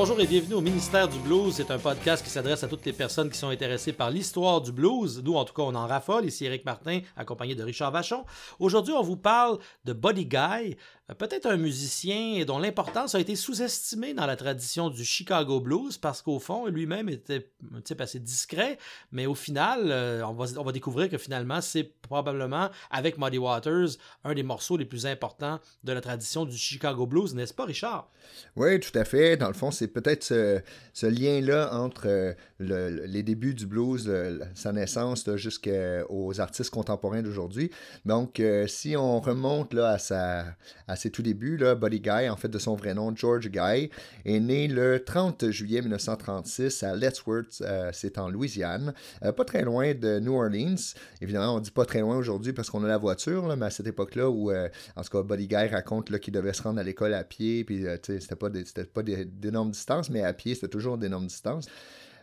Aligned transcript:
Bonjour 0.00 0.20
et 0.20 0.28
bienvenue 0.28 0.54
au 0.54 0.60
Ministère 0.60 1.08
du 1.08 1.18
Blues. 1.18 1.52
C'est 1.56 1.72
un 1.72 1.78
podcast 1.80 2.22
qui 2.24 2.30
s'adresse 2.30 2.62
à 2.62 2.68
toutes 2.68 2.86
les 2.86 2.92
personnes 2.92 3.30
qui 3.30 3.36
sont 3.36 3.48
intéressées 3.48 3.92
par 3.92 4.12
l'histoire 4.12 4.60
du 4.60 4.70
blues. 4.70 5.20
Nous, 5.24 5.34
en 5.34 5.44
tout 5.44 5.52
cas, 5.52 5.62
on 5.62 5.74
en 5.74 5.88
raffole. 5.88 6.24
Ici 6.24 6.44
Eric 6.44 6.64
Martin, 6.64 7.00
accompagné 7.16 7.56
de 7.56 7.64
Richard 7.64 7.90
Vachon. 7.90 8.24
Aujourd'hui, 8.60 8.94
on 8.94 9.02
vous 9.02 9.16
parle 9.16 9.58
de 9.84 9.92
Buddy 9.92 10.26
Guy, 10.26 10.76
peut-être 11.14 11.46
un 11.46 11.56
musicien 11.56 12.44
dont 12.44 12.58
l'importance 12.58 13.14
a 13.14 13.20
été 13.20 13.34
sous-estimée 13.34 14.12
dans 14.12 14.26
la 14.26 14.36
tradition 14.36 14.90
du 14.90 15.04
Chicago 15.04 15.60
Blues 15.60 15.96
parce 15.96 16.20
qu'au 16.20 16.38
fond, 16.38 16.66
lui-même 16.66 17.08
était 17.08 17.50
un 17.74 17.80
type 17.80 18.00
assez 18.00 18.18
discret, 18.18 18.78
mais 19.10 19.26
au 19.26 19.34
final, 19.34 19.90
euh, 19.90 20.22
on 20.26 20.34
va, 20.34 20.46
on 20.58 20.64
va 20.64 20.72
découvrir 20.72 21.08
que 21.08 21.16
finalement, 21.16 21.60
c'est 21.62 21.84
probablement, 21.84 22.68
avec 22.90 23.16
Muddy 23.16 23.38
Waters, 23.38 23.96
un 24.24 24.34
des 24.34 24.42
morceaux 24.42 24.76
les 24.76 24.84
plus 24.84 25.06
importants 25.06 25.60
de 25.84 25.92
la 25.92 26.00
tradition 26.00 26.44
du 26.44 26.56
Chicago 26.56 27.06
Blues, 27.06 27.34
n'est-ce 27.34 27.54
pas, 27.54 27.64
Richard? 27.64 28.10
Oui, 28.56 28.78
tout 28.80 28.96
à 28.98 29.04
fait. 29.04 29.36
Dans 29.36 29.48
le 29.48 29.54
fond, 29.54 29.70
c'est 29.70 29.88
peut-être 29.88 30.24
ce, 30.24 31.06
lien-là 31.06 31.70
entre 31.72 32.34
euh, 32.60 33.06
les 33.06 33.22
débuts 33.22 33.54
du 33.54 33.66
blues, 33.66 34.10
sa 34.54 34.72
naissance, 34.72 35.28
jusqu'aux 35.36 36.40
artistes 36.40 36.70
contemporains 36.70 37.22
d'aujourd'hui. 37.22 37.70
Donc, 38.04 38.42
si 38.66 38.96
on 38.96 39.20
remonte 39.20 39.74
là, 39.74 39.90
à, 39.90 39.98
sa, 39.98 40.44
à 40.86 40.96
ses 40.96 41.10
tout 41.10 41.22
débuts, 41.22 41.58
Buddy 41.80 42.00
Guy, 42.00 42.28
en 42.28 42.36
fait 42.36 42.48
de 42.48 42.58
son 42.58 42.76
vrai 42.76 42.94
nom, 42.94 43.14
George 43.14 43.48
Guy, 43.48 43.90
est 44.24 44.40
né 44.40 44.68
le 44.68 45.02
30 45.04 45.50
juillet 45.50 45.80
1936 45.80 46.82
à 46.82 46.94
Lettsworth, 46.94 47.62
euh, 47.62 47.90
c'est 47.92 48.18
en 48.18 48.28
Louisiane, 48.28 48.94
euh, 49.24 49.32
pas 49.32 49.44
très 49.44 49.62
loin 49.62 49.94
de 49.94 50.18
New 50.18 50.34
Orleans. 50.34 50.94
Évidemment, 51.20 51.56
on 51.56 51.60
dit 51.60 51.70
pas 51.70 51.84
très 51.84 52.00
loin 52.00 52.16
aujourd'hui 52.16 52.52
parce 52.52 52.70
qu'on 52.70 52.84
a 52.84 52.88
la 52.88 52.98
voiture, 52.98 53.56
mais 53.56 53.66
à 53.66 53.70
cette 53.70 53.86
époque-là 53.86 54.28
où, 54.28 54.50
euh, 54.50 54.68
en 54.96 55.02
tout 55.02 55.10
cas, 55.10 55.22
Buddy 55.22 55.48
Guy 55.48 55.66
raconte 55.68 56.16
qu'il 56.18 56.32
devait 56.32 56.52
se 56.52 56.62
rendre 56.62 56.80
à 56.80 56.82
l'école 56.82 57.14
à 57.14 57.24
pied, 57.24 57.64
puis 57.64 57.84
c'était 58.02 58.36
pas, 58.36 58.50
pas 58.94 59.02
d'énormes 59.02 59.70
distances, 59.70 60.10
mais 60.10 60.22
à 60.22 60.32
pied, 60.32 60.54
c'était 60.54 60.68
toujours 60.68 60.98
d'énormes 60.98 61.26
distances. 61.26 61.66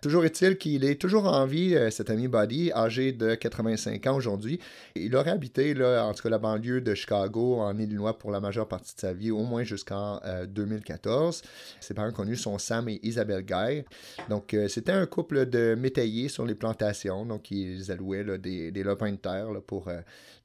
Toujours 0.06 0.24
est-il 0.24 0.60
qu'il 0.60 0.86
est 0.86 1.02
toujours 1.02 1.26
en 1.26 1.48
vie, 1.48 1.74
euh, 1.74 1.90
cet 1.90 2.12
ami 2.12 2.28
Buddy, 2.28 2.72
âgé 2.74 3.12
de 3.12 3.34
85 3.34 4.06
ans 4.06 4.16
aujourd'hui. 4.16 4.60
Il 4.96 5.16
aurait 5.16 5.32
habité, 5.32 5.74
là, 5.74 6.06
en 6.06 6.14
tout 6.14 6.22
cas, 6.22 6.30
la 6.30 6.38
banlieue 6.38 6.80
de 6.80 6.94
Chicago, 6.94 7.56
en 7.56 7.76
Illinois, 7.76 8.16
pour 8.16 8.30
la 8.30 8.40
majeure 8.40 8.68
partie 8.68 8.94
de 8.94 9.00
sa 9.00 9.14
vie, 9.14 9.32
au 9.32 9.42
moins 9.42 9.64
jusqu'en 9.64 10.22
2014. 10.48 11.42
Euh, 11.44 11.48
Ses 11.80 11.96
parents 11.96 12.12
connus 12.12 12.36
sont 12.36 12.60
Sam 12.60 12.88
et 12.88 13.00
Isabelle 13.02 13.44
Guy. 13.44 13.84
Donc, 14.30 14.54
euh, 14.54 14.68
c'était 14.68 14.92
un 14.92 15.08
couple 15.08 15.48
de 15.48 15.74
métayers 15.74 16.30
sur 16.30 16.46
les 16.46 16.54
plantations. 16.54 17.26
Donc, 17.26 17.50
ils 17.50 17.92
allouaient 17.92 18.38
des, 18.38 18.70
des, 18.70 18.84
de 18.84 19.16
terre 19.16 19.48
pour 19.66 19.90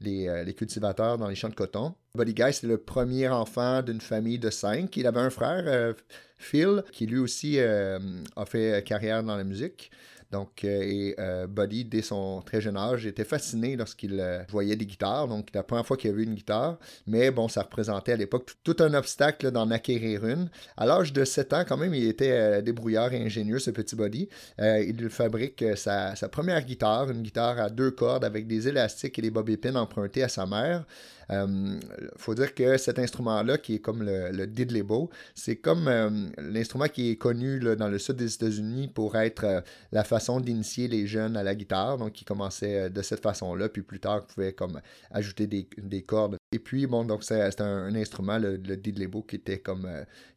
les, 0.01 0.55
cultivateurs 0.57 1.19
dans 1.19 1.29
les 1.29 1.35
champs 1.35 1.51
de 1.51 1.55
coton. 1.55 1.95
Buddy 2.17 2.35
Guy, 2.35 2.53
c'est 2.53 2.67
le 2.67 2.79
premier 2.79 3.29
enfant 3.29 3.83
d'une 3.83 4.01
famille 4.01 4.39
de 4.39 4.51
cinq. 4.51 4.97
Il 4.97 5.07
avait 5.07 5.21
un 5.21 5.31
frère, 5.31 5.95
Phil, 6.39 6.83
qui 6.93 7.07
lui 7.07 7.19
aussi 7.19 7.59
euh, 7.59 7.99
a 8.35 8.45
fait 8.47 8.85
carrière 8.85 9.23
dans 9.23 9.37
la 9.37 9.45
musique. 9.45 9.91
Donc, 10.31 10.65
euh, 10.65 10.83
et 10.83 11.15
euh, 11.19 11.47
Buddy, 11.47 11.85
dès 11.85 12.03
son 12.03 12.41
très 12.43 12.61
jeune 12.61 12.77
âge, 12.77 13.07
était 13.07 13.25
fasciné 13.25 13.77
lorsqu'il 13.77 14.23
voyait 14.49 14.77
des 14.77 14.87
guitares. 14.87 15.29
Donc, 15.29 15.49
la 15.53 15.63
première 15.63 15.87
fois 15.87 15.97
qu'il 15.97 16.11
a 16.11 16.13
vu 16.13 16.25
une 16.25 16.35
guitare. 16.35 16.79
Mais 17.07 17.31
bon, 17.31 17.49
ça 17.49 17.63
représentait 17.63 18.13
à 18.13 18.17
l'époque 18.17 18.51
tout, 18.63 18.77
un 18.81 18.95
obstacle 18.95 19.51
d'en 19.51 19.71
acquérir 19.71 20.25
une. 20.25 20.49
À 20.77 20.87
l'âge 20.87 21.13
de 21.13 21.25
7 21.25 21.53
ans, 21.53 21.65
quand 21.69 21.77
même, 21.77 21.95
il 21.95 22.07
était 22.07 22.63
débrouillard 22.63 23.13
et 23.13 23.23
ingénieux, 23.23 23.59
ce 23.59 23.71
petit 23.71 23.97
Buddy. 23.97 24.29
il 24.59 25.09
fabrique 25.11 25.65
sa, 25.77 26.15
première 26.31 26.65
guitare, 26.65 27.11
une 27.11 27.23
guitare 27.23 27.59
à 27.59 27.69
deux 27.69 27.91
cordes 27.91 28.25
avec 28.25 28.47
des 28.47 28.69
élastiques 28.69 29.19
et 29.19 29.23
des 29.23 29.31
bobby 29.31 29.57
pins 29.57 29.75
empruntés 29.75 30.23
à 30.23 30.29
sa 30.29 30.47
mère. 30.47 30.85
Il 31.31 31.37
euh, 31.37 31.81
faut 32.17 32.35
dire 32.35 32.55
que 32.55 32.77
cet 32.77 32.99
instrument-là, 32.99 33.59
qui 33.59 33.77
est 33.77 33.79
comme 33.79 34.03
le, 34.03 34.33
le 34.33 34.47
diddley-bow, 34.49 35.11
c'est 35.35 35.57
comme 35.57 35.87
euh, 35.87 36.11
l'instrument 36.39 36.89
qui 36.89 37.11
est 37.11 37.17
connu 37.17 37.61
dans 37.77 37.89
le 37.89 37.99
sud 38.01 38.17
des 38.17 38.35
États-Unis 38.35 38.89
pour 38.89 39.17
être 39.17 39.45
euh, 39.45 39.61
la 39.93 40.03
façon 40.03 40.20
d'initier 40.41 40.89
les 40.89 41.07
jeunes 41.07 41.37
à 41.37 41.43
la 41.43 41.55
guitare. 41.55 41.99
Donc, 41.99 42.13
qui 42.13 42.25
commençait 42.25 42.91
de 42.91 43.03
cette 43.03 43.23
façon-là, 43.23 43.69
puis 43.69 43.83
plus 43.83 44.01
tard, 44.01 44.27
pouvait 44.27 44.53
comme 44.53 44.81
ajouter 45.11 45.47
des, 45.47 45.69
des 45.79 46.03
cordes. 46.03 46.37
Et 46.53 46.59
puis, 46.59 46.87
bon, 46.87 47.05
donc 47.05 47.25
c'est 47.25 47.61
un, 47.61 47.95
instrument, 47.95 48.39
le, 48.39 48.57
le 48.57 48.77
qui 49.23 49.37
était 49.37 49.59
comme, 49.59 49.89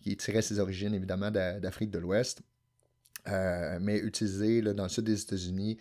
qui 0.02 0.16
tirait 0.18 0.42
ses 0.42 0.60
origines 0.60 0.94
évidemment 0.94 1.32
d'Afrique 1.32 1.92
de 1.92 2.00
l'Ouest. 2.00 2.42
mais 3.26 4.00
utilisé 4.00 4.62
dans 4.62 4.84
le 4.84 4.90
sud 4.90 5.06
des 5.06 5.22
États-Unis 5.22 5.78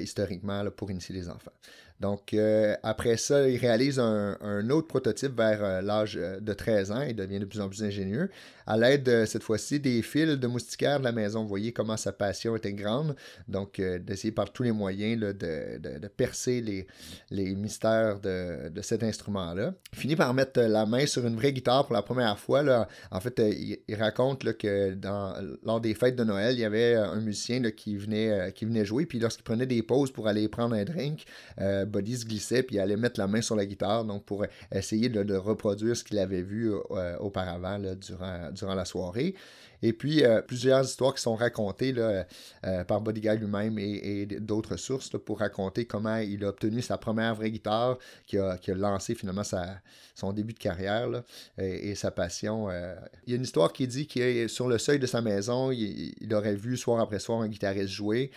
historiquement 0.00 0.64
pour 0.70 0.90
initier 0.90 1.14
les 1.14 1.28
enfants. 1.28 1.52
Donc, 2.00 2.34
euh, 2.34 2.76
après 2.82 3.16
ça, 3.16 3.48
il 3.48 3.56
réalise 3.56 3.98
un, 3.98 4.70
autre 4.70 4.86
prototype 4.86 5.34
vers 5.34 5.64
euh, 5.64 5.80
l'âge 5.80 6.16
euh, 6.16 6.40
de 6.40 6.52
13 6.52 6.90
ans. 6.92 7.02
Il 7.02 7.16
devient 7.16 7.38
de 7.38 7.46
plus 7.46 7.60
en 7.60 7.68
plus 7.68 7.82
ingénieux. 7.82 8.30
À 8.66 8.76
l'aide, 8.76 9.26
cette 9.26 9.42
fois-ci, 9.42 9.80
des 9.80 10.02
fils 10.02 10.38
de 10.38 10.46
moustiquaire 10.46 10.98
de 10.98 11.04
la 11.04 11.12
maison. 11.12 11.42
Vous 11.42 11.48
voyez 11.48 11.72
comment 11.72 11.96
sa 11.96 12.12
passion 12.12 12.56
était 12.56 12.72
grande. 12.72 13.16
Donc, 13.48 13.80
d'essayer 13.80 14.32
par 14.32 14.52
tous 14.52 14.62
les 14.62 14.72
moyens 14.72 15.20
de, 15.20 16.08
percer 16.16 16.60
les, 16.60 16.86
les 17.30 17.54
mystères 17.54 18.20
de, 18.20 18.70
cet 18.82 19.02
instrument-là. 19.02 19.74
Il 19.92 19.98
finit 19.98 20.16
par 20.16 20.32
mettre 20.34 20.60
la 20.60 20.86
main 20.86 21.06
sur 21.06 21.26
une 21.26 21.36
vraie 21.36 21.52
guitare 21.52 21.86
pour 21.86 21.94
la 21.94 22.02
première 22.02 22.38
fois. 22.38 22.62
Là. 22.62 22.88
En 23.10 23.20
fait, 23.20 23.40
il, 23.40 23.94
raconte 23.94 24.56
que 24.56 24.94
dans, 24.94 25.34
lors 25.64 25.80
des 25.80 25.94
fêtes 25.94 26.16
de 26.16 26.24
Noël, 26.24 26.54
il 26.54 26.60
y 26.60 26.64
avait 26.64 26.94
un 26.94 27.20
musicien 27.20 27.62
qui, 27.70 27.96
venait, 27.96 28.52
qui 28.54 28.64
venait 28.64 28.84
jouer. 28.84 29.06
Puis 29.06 29.18
lorsqu'il 29.18 29.44
prenait 29.44 29.66
des 29.66 29.82
pauses 29.82 30.10
pour 30.10 30.28
aller 30.28 30.48
prendre 30.48 30.74
un 30.74 30.84
drink, 30.84 31.24
Buddy 31.58 32.16
se 32.16 32.24
glissait 32.24 32.62
puis 32.62 32.78
allait 32.78 32.96
mettre 32.96 33.20
la 33.20 33.26
main 33.26 33.40
sur 33.40 33.56
la 33.56 33.66
guitare 33.66 34.04
donc 34.04 34.24
pour 34.24 34.44
essayer 34.72 35.08
de, 35.08 35.36
reproduire 35.36 35.96
ce 35.96 36.04
qu'il 36.04 36.18
avait 36.18 36.42
vu 36.42 36.72
euh, 36.72 37.16
auparavant 37.18 37.78
durant, 37.78 38.50
durant 38.56 38.74
la 38.74 38.84
soirée. 38.84 39.34
Et 39.82 39.92
puis, 39.92 40.24
euh, 40.24 40.40
plusieurs 40.42 40.84
histoires 40.84 41.14
qui 41.14 41.22
sont 41.22 41.36
racontées 41.36 41.92
là, 41.92 42.26
euh, 42.64 42.84
par 42.84 43.00
Bodyguard 43.00 43.36
lui-même 43.36 43.78
et, 43.78 44.26
d'autres 44.26 44.76
sources 44.76 45.10
pour 45.24 45.40
raconter 45.40 45.84
comment 45.84 46.16
il 46.16 46.44
a 46.44 46.48
obtenu 46.48 46.82
sa 46.82 46.98
première 46.98 47.34
vraie 47.34 47.50
guitare 47.50 47.98
qui 48.26 48.38
a, 48.38 48.56
qui 48.58 48.72
lancé 48.72 49.14
finalement 49.14 49.44
sa, 49.44 49.80
son 50.14 50.32
début 50.32 50.54
de 50.54 50.58
carrière 50.58 51.22
et, 51.58 51.94
sa 51.94 52.10
passion. 52.10 52.68
Euh. 52.70 52.94
Il 53.26 53.30
y 53.30 53.32
a 53.34 53.36
une 53.36 53.42
histoire 53.42 53.72
qui 53.72 53.86
dit 53.86 54.06
qu'il 54.06 54.48
sur 54.48 54.68
le 54.68 54.78
seuil 54.78 54.98
de 54.98 55.06
sa 55.06 55.20
maison, 55.20 55.70
il, 55.70 56.34
aurait 56.34 56.54
vu 56.54 56.76
soir 56.76 57.00
après 57.00 57.18
soir 57.18 57.40
un 57.40 57.48
guitariste 57.48 57.88
jouer, 57.88 58.30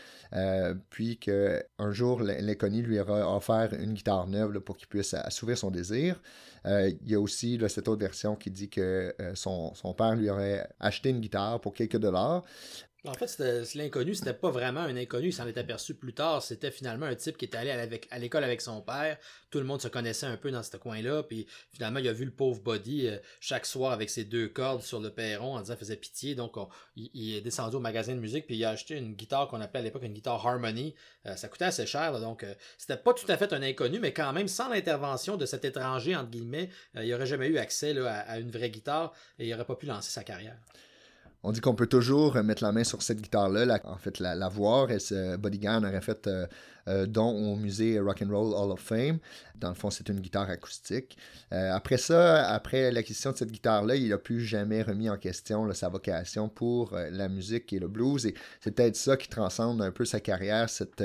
puis 0.90 1.18
qu'un 1.18 1.92
jour, 1.92 2.22
l'inconnu 2.22 2.82
lui 2.82 3.00
aura 3.00 3.36
offert 3.36 3.74
une 3.74 3.94
guitare 3.94 4.28
neuve 4.28 4.60
pour 4.60 4.78
qu'il 4.78 4.88
puisse 4.88 5.14
assouvir 5.14 5.58
son 5.58 5.72
désir. 5.72 6.22
Euh, 6.70 6.92
il 7.02 7.12
y 7.12 7.16
a 7.16 7.20
aussi 7.20 7.60
cette 7.68 7.88
autre 7.88 8.00
version 8.00 8.36
qui 8.36 8.52
dit 8.52 8.70
que 8.70 9.14
euh, 9.20 9.34
son, 9.34 9.74
son, 9.74 9.94
père 9.94 10.16
lui 10.16 10.30
aurait 10.30 10.70
acheté 10.80 11.10
une 11.10 11.20
guitare 11.20 11.60
pour 11.60 11.74
quelques 11.74 11.98
dollars. 11.98 12.44
En 13.06 13.14
fait, 13.14 13.42
l'inconnu, 13.76 14.14
c'était 14.14 14.34
pas 14.34 14.52
vraiment 14.52 14.82
un 14.82 14.98
inconnu, 14.98 15.28
il 15.28 15.34
s'en 15.34 15.48
est 15.48 15.58
aperçu 15.58 15.94
plus 15.94 16.14
tard. 16.14 16.44
C'était 16.44 16.70
finalement 16.70 17.06
un 17.06 17.16
type 17.16 17.38
qui 17.38 17.46
était 17.46 17.58
allé 17.58 17.72
à 17.72 18.20
l'école 18.20 18.44
avec 18.44 18.60
son 18.60 18.82
père. 18.82 19.18
Tout 19.52 19.60
le 19.60 19.64
monde 19.64 19.82
se 19.82 19.88
connaissait 19.88 20.26
un 20.26 20.36
peu 20.36 20.52
dans 20.52 20.64
ce 20.64 20.76
coin-là. 20.76 21.24
Puis 21.24 21.48
finalement, 21.72 22.00
il 22.00 22.10
a 22.10 22.14
vu 22.14 22.26
le 22.26 22.32
pauvre 22.32 22.60
Body 22.60 23.08
euh, 23.08 23.18
chaque 23.40 23.66
soir 23.66 23.94
avec 23.94 24.10
ses 24.10 24.26
deux 24.26 24.50
cordes 24.50 24.82
sur 24.82 25.00
le 25.00 25.12
perron 25.12 25.56
en 25.56 25.62
disant 25.62 25.78
faisait 25.78 25.96
pitié. 25.96 26.36
Donc, 26.36 26.58
il, 26.98 27.36
est 27.36 27.42
descendu 27.42 27.78
au 27.78 27.80
magasin 27.80 28.14
de 28.16 28.20
musique 28.20 28.46
puis 28.46 28.58
il 28.58 28.66
a 28.66 28.72
acheté 28.72 28.98
une 28.98 29.14
guitare 29.14 29.48
qu'on 29.48 29.62
appelait 29.62 29.80
à 29.80 29.84
l'époque 29.84 30.04
une 30.04 30.14
guitare 30.14 30.46
Harmony. 30.46 30.94
Euh, 31.26 31.38
ça 31.38 31.48
coûtait 31.48 31.66
assez 31.66 31.86
cher. 31.86 32.20
donc, 32.20 32.44
euh, 32.44 32.54
c'était 32.78 32.98
pas 32.98 33.14
tout 33.14 33.32
à 33.32 33.38
fait 33.38 33.54
un 33.54 33.62
inconnu, 33.62 34.00
mais 34.00 34.12
quand 34.12 34.34
même, 34.34 34.50
sans 34.50 34.68
l'intervention 34.68 35.38
de 35.38 35.46
cet 35.46 35.64
étranger, 35.64 36.18
entre 36.18 36.32
guillemets, 36.32 36.70
il 36.96 37.14
aurait 37.14 37.26
jamais 37.26 37.48
eu 37.48 37.60
accès 37.60 37.98
à, 37.98 38.20
à, 38.20 38.40
une 38.40 38.52
vraie 38.52 38.70
guitare 38.70 39.14
et 39.38 39.48
il 39.48 39.54
aurait 39.54 39.66
pas 39.66 39.76
pu 39.76 39.86
lancer 39.86 40.12
sa 40.12 40.26
carrière. 40.26 40.58
On 41.42 41.54
dit 41.54 41.62
qu'on 41.62 41.76
peut 41.76 41.88
toujours 41.88 42.36
mettre 42.44 42.64
la 42.64 42.74
main 42.74 42.84
sur 42.84 43.02
cette 43.02 43.22
guitare-là, 43.22 43.80
en 43.86 43.98
fait 43.98 44.20
la, 44.20 44.50
voir. 44.50 44.92
Et 44.92 45.00
ce 45.00 45.38
Bodygun 45.38 45.86
aurait 45.86 46.02
fait 46.02 46.28
euh, 46.28 46.46
euh, 46.90 47.06
don 47.06 47.30
au 47.30 47.56
musée 47.56 47.98
Rock 47.98 48.22
and 48.22 48.30
Roll 48.30 48.54
Hall 48.54 48.72
of 48.72 48.82
Fame. 48.82 49.20
Dans 49.56 49.70
le 49.70 49.76
fond, 49.76 49.90
c'est 49.90 50.10
une 50.10 50.20
guitare 50.20 50.50
acoustique. 50.50 51.18
Euh, 51.54 51.74
après 51.74 51.98
ça, 51.98 52.50
après 52.50 52.92
l'acquisition 52.92 53.32
de 53.32 53.38
cette 53.38 53.52
guitare-là, 53.52 53.96
il 53.96 54.10
n'a 54.10 54.18
plus 54.18 54.42
jamais 54.42 54.82
remis 54.82 55.10
en 55.10 55.18
question 55.18 55.72
sa 55.74 55.88
vocation 55.88 56.50
pour 56.50 56.94
la 56.94 57.30
musique 57.30 57.72
et 57.72 57.80
le 57.80 57.88
blues. 57.88 58.26
Et 58.26 58.36
c'est 58.60 58.72
peut-être 58.72 58.98
ça 58.98 59.16
qui 59.16 59.30
transcende 59.30 59.82
un 59.82 59.92
peu 59.92 60.04
sa 60.04 60.20
carrière, 60.20 60.70
cette, 60.70 61.04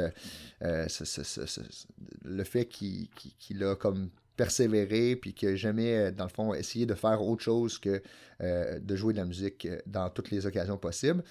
le 0.61 2.45
fait 2.45 2.65
qu'il 2.65 3.09
a 3.63 3.77
comme 3.77 4.11
persévérer, 4.37 5.17
puis 5.17 5.33
qui 5.33 5.47
n'a 5.47 5.57
jamais, 5.57 5.97
euh, 5.97 6.11
dans 6.11 6.25
le 6.25 6.31
fond, 6.31 6.55
essayé 6.55 6.87
de 6.87 6.95
faire 6.95 7.23
autre 7.23 7.43
chose 7.43 7.79
que 7.79 8.03
euh, 8.43 8.79
de 8.81 8.97
jouer 8.97 9.13
de 9.13 9.19
la 9.19 9.25
musique 9.25 9.67
euh, 9.67 9.79
dans 9.87 10.11
toutes 10.11 10.31
les 10.31 10.45
occasions 10.47 10.77
possibles. 10.77 11.23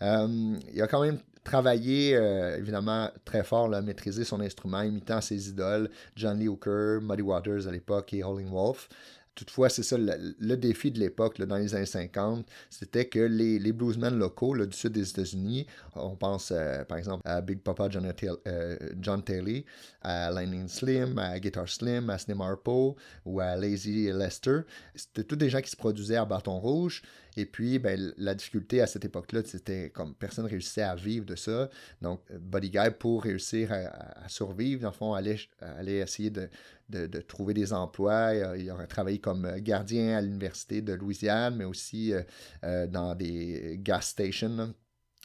il 0.00 0.82
a 0.82 0.86
quand 0.86 1.02
même 1.02 1.18
travaillé, 1.42 2.12
évidemment, 2.58 3.10
très 3.24 3.42
fort, 3.42 3.72
à 3.74 3.80
maîtriser 3.80 4.24
son 4.24 4.40
instrument, 4.40 4.82
imitant 4.82 5.22
ses 5.22 5.48
idoles, 5.48 5.88
John 6.14 6.38
Lee 6.38 6.48
Hooker, 6.48 7.00
Muddy 7.00 7.22
Waters 7.22 7.66
à 7.66 7.70
l'époque 7.70 8.12
et 8.12 8.22
Howling 8.22 8.50
Wolf. 8.50 8.88
Toutefois, 9.34 9.68
c'est 9.68 9.82
ça, 9.82 9.96
le, 9.98 10.56
défi 10.56 10.90
de 10.90 10.98
l'époque, 10.98 11.40
dans 11.40 11.56
les 11.56 11.74
années 11.74 11.86
50, 11.86 12.46
c'était 12.68 13.06
que 13.06 13.20
les, 13.20 13.72
bluesmen 13.72 14.18
locaux 14.18 14.56
du 14.66 14.76
sud 14.76 14.92
des 14.92 15.08
États-Unis, 15.08 15.66
on 15.94 16.16
pense 16.16 16.52
euh, 16.52 16.84
par 16.84 16.98
exemple 16.98 17.22
à 17.24 17.40
Big 17.40 17.60
Papa 17.60 17.88
John, 17.88 18.12
euh, 18.46 18.76
John 19.00 19.22
Taylor, 19.22 19.62
à 20.02 20.30
Lightning 20.30 20.68
Slim, 20.68 21.18
à 21.18 21.38
Guitar 21.38 21.68
Slim, 21.68 22.10
à 22.10 22.18
Slim 22.18 22.40
Harpo 22.40 22.96
ou 23.24 23.40
à 23.40 23.56
Lazy 23.56 24.10
Lester, 24.12 24.60
c'était 24.94 25.24
tous 25.24 25.36
des 25.36 25.48
gens 25.48 25.60
qui 25.60 25.70
se 25.70 25.76
produisaient 25.76 26.16
à 26.16 26.24
bâton 26.24 26.58
rouge. 26.58 27.02
Et 27.40 27.46
puis, 27.46 27.78
ben, 27.78 28.12
la 28.18 28.34
difficulté 28.34 28.82
à 28.82 28.86
cette 28.86 29.06
époque-là, 29.06 29.40
c'était 29.46 29.88
comme 29.88 30.14
personne 30.14 30.44
réussissait 30.44 30.82
à 30.82 30.94
vivre 30.94 31.24
de 31.24 31.36
ça. 31.36 31.70
Donc, 32.02 32.20
Buddy 32.30 32.68
Guy, 32.68 32.90
pour 32.98 33.22
réussir 33.22 33.72
à, 33.72 34.28
survivre, 34.28 34.82
dans 34.82 34.88
le 34.88 34.94
fond, 34.94 35.14
allait, 35.14 35.38
allait 35.60 35.98
essayer 36.00 36.28
de, 36.28 36.50
de, 36.90 37.20
trouver 37.22 37.54
des 37.54 37.72
emplois. 37.72 38.34
Il 38.58 38.70
aurait 38.70 38.86
travaillé 38.86 39.20
comme 39.20 39.50
gardien 39.60 40.18
à 40.18 40.20
l'Université 40.20 40.82
de 40.82 40.92
Louisiane, 40.92 41.56
mais 41.56 41.64
aussi 41.64 42.12
euh, 42.12 42.22
euh, 42.64 42.86
dans 42.86 43.14
des 43.14 43.78
gas 43.82 44.02
stations, 44.02 44.74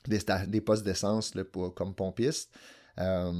des, 0.07 0.19
des, 0.47 0.61
postes 0.61 0.85
d'essence 0.85 1.33
comme 1.75 1.93
pompiste. 1.93 2.49
Euh, 2.99 3.33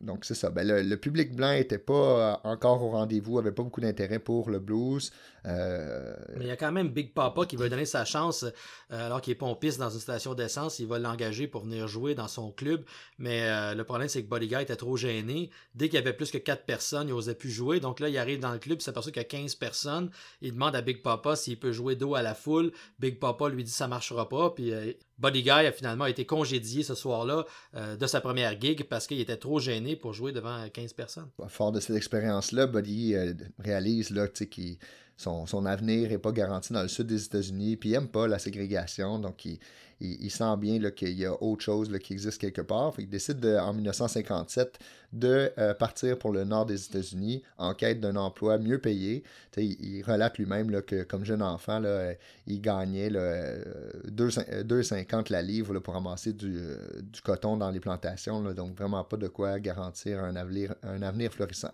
donc, 0.00 0.24
c'est 0.24 0.34
ça. 0.34 0.50
Ben, 0.50 0.66
le, 0.66 0.96
public 0.96 1.34
blanc 1.34 1.52
n'était 1.52 1.78
pas 1.78 2.40
encore 2.44 2.82
au 2.82 2.90
rendez-vous, 2.90 3.38
avait 3.38 3.52
pas 3.52 3.62
beaucoup 3.62 3.80
d'intérêt 3.80 4.18
pour 4.18 4.50
le 4.50 4.58
blues. 4.58 5.12
Euh, 5.44 6.14
il 6.40 6.46
y 6.46 6.50
a 6.50 6.56
quand 6.56 6.70
même 6.70 6.88
Big 6.88 7.12
Papa 7.14 7.46
qui 7.46 7.56
va 7.56 7.68
donner 7.68 7.84
sa 7.84 8.04
chance 8.04 8.44
euh, 8.44 9.06
alors 9.06 9.20
qu'il 9.20 9.32
est 9.32 9.36
pompiste 9.36 9.78
dans 9.78 9.90
une 9.90 10.00
station 10.00 10.34
d'essence. 10.34 10.78
Il 10.78 10.86
va 10.86 10.98
l'engager 10.98 11.46
pour 11.46 11.64
venir 11.64 11.86
jouer 11.88 12.14
dans 12.14 12.28
son 12.28 12.50
club. 12.50 12.84
Mais 13.18 13.74
le 13.74 13.84
problème, 13.84 14.08
c'est 14.08 14.22
que 14.22 14.28
Bodyguard 14.28 14.62
était 14.62 14.76
trop 14.76 14.96
gêné. 14.96 15.50
Dès 15.74 15.88
qu'il 15.88 15.94
y 15.94 16.02
avait 16.02 16.12
plus 16.12 16.30
que 16.30 16.38
4 16.38 16.64
personnes, 16.64 17.08
il 17.08 17.14
n'osait 17.14 17.34
plus 17.34 17.50
jouer. 17.50 17.80
Donc 17.80 18.00
là, 18.00 18.08
il 18.08 18.18
arrive 18.18 18.40
dans 18.40 18.52
le 18.52 18.58
club, 18.58 18.78
il 18.80 18.82
s'aperçoit 18.82 19.12
qu'il 19.12 19.22
y 19.22 19.24
a 19.24 19.28
15 19.28 19.54
personnes. 19.54 20.10
Il 20.40 20.52
demande 20.52 20.74
à 20.74 20.82
Big 20.82 21.02
Papa 21.02 21.36
s'il 21.36 21.58
peut 21.58 21.72
jouer 21.72 21.94
dos 21.96 22.14
à 22.14 22.22
la 22.22 22.34
foule. 22.34 22.72
Big 22.98 23.18
Papa 23.18 23.48
lui 23.48 23.62
dit 23.62 23.70
ça 23.70 23.86
marchera 23.86 24.28
pas. 24.28 24.50
Puis 24.50 24.72
Buddy 25.22 25.42
Guy 25.44 25.50
a 25.50 25.72
finalement 25.72 26.06
été 26.06 26.26
congédié 26.26 26.82
ce 26.82 26.96
soir-là 26.96 27.46
euh, 27.76 27.96
de 27.96 28.06
sa 28.08 28.20
première 28.20 28.60
gig 28.60 28.84
parce 28.84 29.06
qu'il 29.06 29.20
était 29.20 29.36
trop 29.36 29.60
gêné 29.60 29.94
pour 29.94 30.12
jouer 30.12 30.32
devant 30.32 30.68
15 30.68 30.92
personnes. 30.94 31.28
Fort 31.46 31.70
de 31.70 31.78
cette 31.78 31.94
expérience-là, 31.94 32.66
Buddy 32.66 33.14
euh, 33.14 33.32
réalise 33.60 34.10
là, 34.10 34.26
qu'il 34.26 34.78
son, 35.16 35.66
avenir 35.66 36.08
n'est 36.08 36.18
pas 36.18 36.32
garanti 36.32 36.72
dans 36.72 36.82
le 36.82 36.88
sud 36.88 37.06
des 37.06 37.24
États-Unis, 37.24 37.76
puis 37.76 37.90
il 37.90 37.92
n'aime 37.92 38.08
pas 38.08 38.26
la 38.26 38.38
ségrégation, 38.38 39.18
donc 39.18 39.44
il, 39.44 39.58
il, 40.02 40.30
sent 40.30 40.56
bien 40.58 40.78
qu'il 40.90 41.18
y 41.18 41.24
a 41.24 41.42
autre 41.42 41.62
chose 41.62 41.90
qui 42.02 42.12
existe 42.12 42.38
quelque 42.40 42.62
part. 42.62 42.92
il 42.98 43.08
décide 43.08 43.44
en 43.46 43.72
1957 43.72 44.78
de 45.12 45.52
euh, 45.58 45.74
partir 45.74 46.18
pour 46.18 46.32
le 46.32 46.42
nord 46.44 46.66
des 46.66 46.84
États-Unis 46.84 47.42
en 47.58 47.74
quête 47.74 48.00
d'un 48.00 48.16
emploi 48.16 48.58
mieux 48.58 48.78
payé. 48.78 49.22
Il, 49.56 50.02
relate 50.02 50.38
lui-même 50.38 50.82
que 50.82 51.04
comme 51.04 51.24
jeune 51.24 51.42
enfant, 51.42 51.78
là, 51.78 52.14
il 52.46 52.60
gagnait 52.60 53.10
2,50 53.10 55.30
la 55.30 55.42
livre 55.42 55.78
pour 55.78 55.94
ramasser 55.94 56.32
du, 56.32 56.58
du, 57.02 57.20
coton 57.22 57.56
dans 57.56 57.70
les 57.70 57.78
plantations, 57.80 58.42
donc 58.52 58.76
vraiment 58.76 59.04
pas 59.04 59.16
de 59.16 59.28
quoi 59.28 59.60
garantir 59.60 60.18
un 60.20 60.34
avenir, 60.34 60.74
un 60.82 61.02
avenir 61.02 61.32
florissant. 61.32 61.70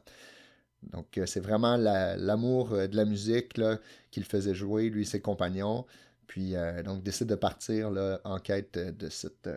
Donc, 0.83 1.19
euh, 1.19 1.27
c'est 1.27 1.41
vraiment 1.41 1.77
l'amour 1.77 2.73
euh, 2.73 2.87
de 2.87 2.97
la 2.97 3.05
musique 3.05 3.61
qu'il 4.11 4.25
faisait 4.25 4.55
jouer, 4.55 4.89
lui 4.91 5.03
et 5.03 5.05
ses 5.05 5.21
compagnons. 5.21 5.87
Puis, 6.27 6.55
euh, 6.55 6.83
donc, 6.83 7.03
décide 7.03 7.27
de 7.27 7.35
partir 7.35 7.91
en 8.25 8.39
quête 8.39 8.79
de 8.79 9.09
cette, 9.09 9.49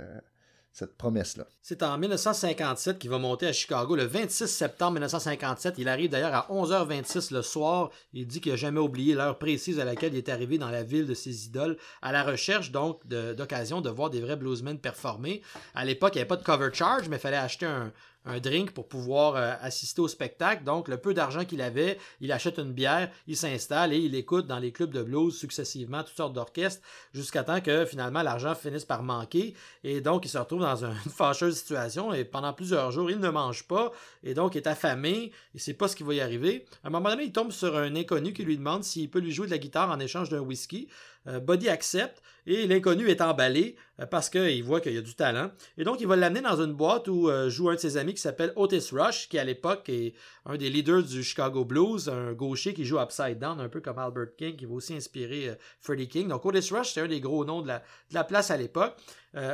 cette 0.72 0.96
promesse-là. 0.96 1.46
C'est 1.62 1.84
en 1.84 1.98
1957 1.98 2.98
qu'il 2.98 3.10
va 3.10 3.18
monter 3.18 3.46
à 3.48 3.54
Chicago. 3.54 3.94
Le 3.96 4.06
26 4.06 4.48
septembre 4.48 4.94
1957, 4.94 5.76
il 5.78 5.90
arrive 5.90 6.10
d'ailleurs 6.10 6.34
à 6.34 6.48
11h26 6.50 7.34
le 7.34 7.42
soir. 7.42 7.90
Il 8.14 8.26
dit 8.26 8.40
qu'il 8.40 8.54
n'a 8.54 8.58
jamais 8.58 8.80
oublié 8.80 9.14
l'heure 9.14 9.38
précise 9.38 9.82
à 9.82 9.86
laquelle 9.86 10.14
il 10.14 10.18
est 10.18 10.30
arrivé 10.30 10.58
dans 10.58 10.70
la 10.70 10.84
ville 10.84 11.08
de 11.08 11.14
ses 11.14 11.48
idoles, 11.48 11.78
à 12.02 12.14
la 12.14 12.24
recherche 12.24 12.72
donc 12.72 13.06
d'occasion 13.06 13.82
de, 13.82 13.90
de, 13.90 13.94
voir 13.94 14.10
des 14.10 14.22
vrais 14.22 14.38
bluesmen 14.38 14.80
performer. 14.80 15.42
À 15.76 15.84
l'époque, 15.84 16.16
il 16.16 16.20
n'y 16.20 16.22
avait 16.22 16.30
pas 16.30 16.38
de 16.38 16.44
cover 16.44 16.70
charge, 16.72 17.10
mais 17.10 17.18
il 17.18 17.22
fallait 17.22 17.36
acheter 17.36 17.66
un, 17.66 17.92
un 18.26 18.40
drink 18.40 18.72
pour 18.72 18.88
pouvoir 18.88 19.36
euh, 19.36 19.54
assister 19.62 20.02
au 20.02 20.08
spectacle. 20.08 20.64
Donc, 20.64 20.88
le 20.88 20.98
peu 20.98 21.14
d'argent 21.14 21.46
qu'il 21.46 21.62
avait, 21.62 21.98
il 22.20 22.32
achète 22.32 22.58
une 22.60 22.72
bière, 22.72 23.10
il 23.28 23.36
s'installe 23.36 23.94
et 23.94 23.98
il 23.98 24.16
écoute 24.16 24.48
dans 24.48 24.60
les 24.60 24.72
clubs 24.72 24.92
de 24.92 25.02
blues 25.04 25.36
successivement 25.36 26.04
toutes 26.04 26.16
sortes 26.16 26.34
d'orchestres 26.34 26.82
jusqu'à 27.14 27.44
temps 27.44 27.62
que 27.62 27.86
finalement 27.86 28.22
l'argent 28.22 28.56
finisse 28.56 28.86
par 28.86 29.04
manquer. 29.04 29.56
Et 29.84 30.02
donc, 30.02 30.26
il 30.26 30.30
se 30.30 30.38
retrouve 30.38 30.62
dans 30.62 30.76
une 30.86 31.12
fâcheuse 31.12 31.58
situation 31.58 32.14
et 32.14 32.24
pendant 32.24 32.54
plusieurs 32.54 32.92
jours, 32.92 33.10
il 33.10 33.20
ne 33.20 33.30
mange 33.30 33.64
pas 33.64 33.92
et 34.24 34.34
donc 34.34 34.56
est 34.56 34.68
affamé. 34.68 35.32
Il 35.54 35.60
sait 35.60 35.74
pas 35.74 35.88
ce 35.88 35.96
qui 35.96 36.04
va 36.04 36.14
y 36.14 36.22
arriver. 36.22 36.66
À 36.84 36.88
un 36.88 36.92
moment 36.92 37.10
donné, 37.10 37.24
il 37.24 37.32
tombe 37.32 37.52
sur 37.52 37.76
un 37.78 37.96
inconnu 37.96 38.34
qui 38.34 38.44
lui 38.44 38.58
demande 38.58 38.84
s'il 38.84 39.10
peut 39.10 39.20
lui 39.20 39.32
jouer 39.32 39.48
de 39.48 39.52
la 39.52 39.58
guitare 39.58 39.90
en 39.90 40.00
échange 40.00 40.30
d'un 40.30 40.40
whisky. 40.40 40.88
Euh, 41.28 41.40
Buddy 41.40 41.70
accepte 41.70 42.22
et 42.48 42.66
l'inconnu 42.66 43.08
est 43.10 43.22
emballé 43.22 43.76
euh, 44.00 44.08
parce 44.08 44.30
qu'il 44.30 44.64
voit 44.64 44.82
qu'il 44.82 44.94
y 44.94 44.98
a 44.98 45.02
du 45.02 45.14
talent. 45.14 45.52
Et 45.78 45.84
donc, 45.84 46.02
il 46.02 46.08
va 46.08 46.16
l'amener 46.16 46.42
dans 46.42 46.60
une 46.60 46.74
boîte 46.74 47.08
où 47.08 47.30
euh, 47.30 47.50
joue 47.50 47.70
un 47.70 47.76
de 47.76 47.80
ses 47.80 47.98
amis 47.98 48.16
qui 48.16 48.22
s'appelle 48.22 48.52
Otis 48.56 48.90
Rush, 48.92 49.30
qui 49.30 49.38
à 49.38 49.44
l'époque 49.44 49.88
est 49.90 50.16
un 50.46 50.58
des 50.58 50.70
leaders 50.70 51.04
du 51.04 51.24
Chicago 51.24 51.64
Blues, 51.64 52.10
un 52.10 52.34
gaucher 52.34 52.74
qui 52.74 52.86
joue 52.86 53.00
Upside 53.00 53.38
Down, 53.38 53.60
un 53.60 53.70
peu 53.70 53.82
comme 53.82 54.00
Albert 54.00 54.36
King, 54.36 54.56
qui 54.56 54.66
va 54.66 54.74
aussi 54.74 54.96
inspirer 54.96 55.56
Freddie 55.80 56.08
King. 56.08 56.28
Donc, 56.28 56.44
Otis 56.46 56.74
Rush, 56.74 56.94
c'est 56.94 57.02
un 57.02 57.08
des 57.08 57.20
gros 57.20 57.46
noms 57.46 57.62
de 57.62 57.68
la, 57.68 58.24
place 58.24 58.50
à 58.50 58.58
l'époque. 58.58 58.96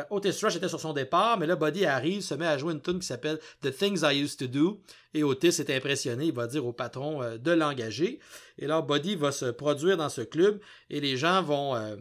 Otis 0.09 0.39
Rush 0.41 0.55
était 0.55 0.69
sur 0.69 0.79
son 0.79 0.93
départ, 0.93 1.37
mais 1.37 1.45
là, 1.45 1.55
Buddy 1.55 1.85
arrive, 1.85 2.21
se 2.21 2.33
met 2.33 2.47
à 2.47 2.57
jouer 2.57 2.73
une 2.73 2.81
tune 2.81 2.99
qui 2.99 3.05
s'appelle 3.05 3.39
The 3.61 3.75
Things 3.75 4.01
I 4.03 4.19
Used 4.19 4.39
to 4.39 4.47
Do. 4.47 4.81
Et 5.13 5.23
Otis 5.23 5.59
est 5.59 5.69
impressionné, 5.69 6.25
il 6.25 6.33
va 6.33 6.47
dire 6.47 6.65
au 6.65 6.73
patron 6.73 7.37
de 7.37 7.51
l'engager. 7.51 8.19
Et 8.57 8.67
là, 8.67 8.81
Buddy 8.81 9.15
va 9.15 9.31
se 9.31 9.45
produire 9.45 9.97
dans 9.97 10.09
ce 10.09 10.21
club 10.21 10.59
et 10.89 10.99
les 10.99 11.17
gens 11.17 11.41
vont 11.43 11.75
euh, 11.75 11.95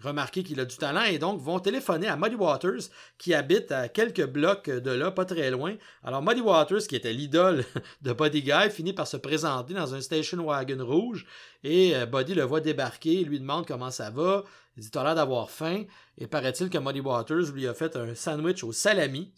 remarquer 0.00 0.42
qu'il 0.42 0.60
a 0.60 0.64
du 0.64 0.76
talent 0.76 1.02
et 1.02 1.18
donc 1.18 1.40
vont 1.40 1.58
téléphoner 1.58 2.06
à 2.06 2.16
Muddy 2.16 2.36
Waters 2.36 2.82
qui 3.18 3.34
habite 3.34 3.72
à 3.72 3.88
quelques 3.88 4.26
blocs 4.26 4.70
de 4.70 4.90
là, 4.90 5.10
pas 5.10 5.24
très 5.24 5.50
loin. 5.50 5.76
Alors 6.04 6.22
Muddy 6.22 6.40
Waters, 6.40 6.86
qui 6.88 6.96
était 6.96 7.12
l'idole 7.12 7.64
de 8.02 8.12
Buddy 8.12 8.42
Guy, 8.42 8.70
finit 8.70 8.92
par 8.92 9.06
se 9.06 9.16
présenter 9.16 9.74
dans 9.74 9.94
un 9.94 10.00
station 10.00 10.44
wagon 10.44 10.84
rouge 10.84 11.26
et 11.64 11.96
euh, 11.96 12.06
Buddy 12.06 12.34
le 12.34 12.44
voit 12.44 12.60
débarquer, 12.60 13.24
lui 13.24 13.40
demande 13.40 13.66
comment 13.66 13.90
ça 13.90 14.10
va. 14.10 14.44
Il 14.76 14.82
dit 14.82 14.90
T'as 14.92 15.02
l'air 15.02 15.16
d'avoir 15.16 15.50
faim. 15.50 15.84
Et 16.16 16.28
paraît-il 16.28 16.70
que 16.70 16.78
Muddy 16.78 17.00
Waters 17.00 17.52
lui 17.52 17.66
a 17.66 17.74
fait 17.74 17.96
un 17.96 18.14
sandwich 18.14 18.62
au 18.62 18.72
salami. 18.72 19.32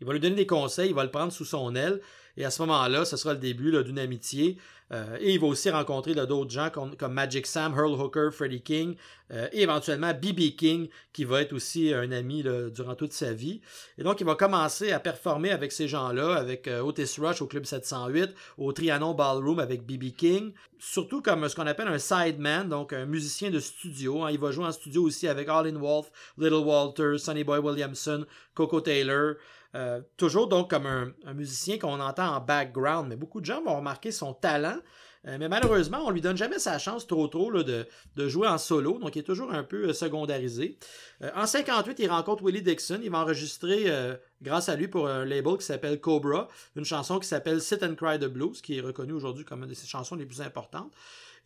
Il 0.00 0.06
va 0.06 0.14
lui 0.14 0.20
donner 0.20 0.36
des 0.36 0.46
conseils, 0.46 0.88
il 0.88 0.94
va 0.94 1.04
le 1.04 1.10
prendre 1.10 1.32
sous 1.32 1.44
son 1.44 1.74
aile. 1.74 2.00
Et 2.36 2.44
à 2.44 2.50
ce 2.50 2.62
moment-là, 2.62 3.04
ce 3.04 3.18
sera 3.18 3.34
le 3.34 3.38
début 3.38 3.72
d'une 3.84 3.98
amitié. 3.98 4.56
Euh, 4.92 5.16
et 5.20 5.34
il 5.34 5.40
va 5.40 5.46
aussi 5.46 5.70
rencontrer 5.70 6.14
d'autres 6.14 6.50
gens 6.50 6.68
comme, 6.70 7.12
Magic 7.12 7.46
Sam, 7.46 7.74
Earl 7.74 7.92
Hooker, 7.92 8.30
Freddie 8.32 8.60
King 8.60 8.96
euh, 9.30 9.48
et 9.52 9.62
éventuellement 9.62 10.12
B.B. 10.12 10.56
King 10.56 10.88
qui 11.12 11.24
va 11.24 11.42
être 11.42 11.52
aussi 11.52 11.94
un 11.94 12.10
ami 12.10 12.44
durant 12.74 12.94
toute 12.96 13.12
sa 13.12 13.32
vie. 13.32 13.60
Et 13.98 14.02
donc 14.02 14.20
il 14.20 14.26
va 14.26 14.34
commencer 14.34 14.90
à 14.90 14.98
performer 14.98 15.50
avec 15.50 15.70
ces 15.70 15.86
gens-là, 15.86 16.34
avec 16.34 16.66
euh, 16.66 16.80
Otis 16.80 17.16
Rush 17.18 17.40
au 17.40 17.46
Club 17.46 17.66
708, 17.66 18.34
au 18.58 18.72
Trianon 18.72 19.14
Ballroom 19.14 19.60
avec 19.60 19.86
B.B. 19.86 20.12
King, 20.16 20.52
surtout 20.78 21.22
comme 21.22 21.48
ce 21.48 21.54
qu'on 21.54 21.66
appelle 21.66 21.88
un 21.88 21.98
sideman, 21.98 22.68
donc 22.68 22.92
un 22.92 23.06
musicien 23.06 23.50
de 23.50 23.60
studio. 23.60 24.24
Hein. 24.24 24.32
Il 24.32 24.40
va 24.40 24.50
jouer 24.50 24.64
en 24.64 24.72
studio 24.72 25.04
aussi 25.04 25.28
avec 25.28 25.48
Arlen 25.48 25.76
Wolf, 25.76 26.10
Little 26.36 26.64
Walter, 26.64 27.16
Sonny 27.18 27.44
Boy 27.44 27.60
Williamson, 27.60 28.26
Coco 28.54 28.80
Taylor. 28.80 29.34
Euh, 29.76 30.00
toujours 30.16 30.48
donc 30.48 30.68
comme 30.70 30.86
un, 30.86 31.34
musicien 31.34 31.78
qu'on 31.78 32.00
entend 32.00 32.34
en 32.34 32.40
background, 32.40 33.08
mais 33.08 33.16
beaucoup 33.16 33.40
de 33.40 33.46
gens 33.46 33.62
vont 33.62 33.76
remarquer 33.76 34.10
son 34.10 34.34
talent. 34.34 34.78
Euh, 35.26 35.36
mais 35.38 35.48
malheureusement, 35.48 35.98
on 36.06 36.10
lui 36.10 36.22
donne 36.22 36.36
jamais 36.36 36.58
sa 36.58 36.78
chance 36.78 37.06
trop 37.06 37.28
trop 37.28 37.52
de, 37.62 37.86
jouer 38.16 38.48
en 38.48 38.56
solo, 38.56 38.98
donc 38.98 39.16
il 39.16 39.18
est 39.18 39.24
toujours 39.24 39.52
un 39.52 39.62
peu 39.62 39.90
euh, 39.90 39.92
secondarisé. 39.92 40.78
en 41.36 41.46
58, 41.46 41.98
il 41.98 42.08
rencontre 42.08 42.42
Willie 42.42 42.62
Dixon, 42.62 43.00
il 43.02 43.10
va 43.10 43.18
enregistrer 43.18 43.84
grâce 44.42 44.70
à 44.70 44.76
lui 44.76 44.88
pour 44.88 45.08
un 45.08 45.24
label 45.26 45.58
qui 45.58 45.66
s'appelle 45.66 46.00
Cobra, 46.00 46.48
une 46.74 46.86
chanson 46.86 47.18
qui 47.18 47.28
s'appelle 47.28 47.60
Sit 47.60 47.82
and 47.82 47.96
Cry 47.96 48.18
the 48.18 48.24
Blues, 48.24 48.62
qui 48.62 48.78
est 48.78 48.80
reconnue 48.80 49.12
aujourd'hui 49.12 49.44
comme 49.44 49.62
une 49.62 49.68
de 49.68 49.74
ses 49.74 49.86
chansons 49.86 50.16
les 50.16 50.24
plus 50.24 50.40
importantes. 50.40 50.90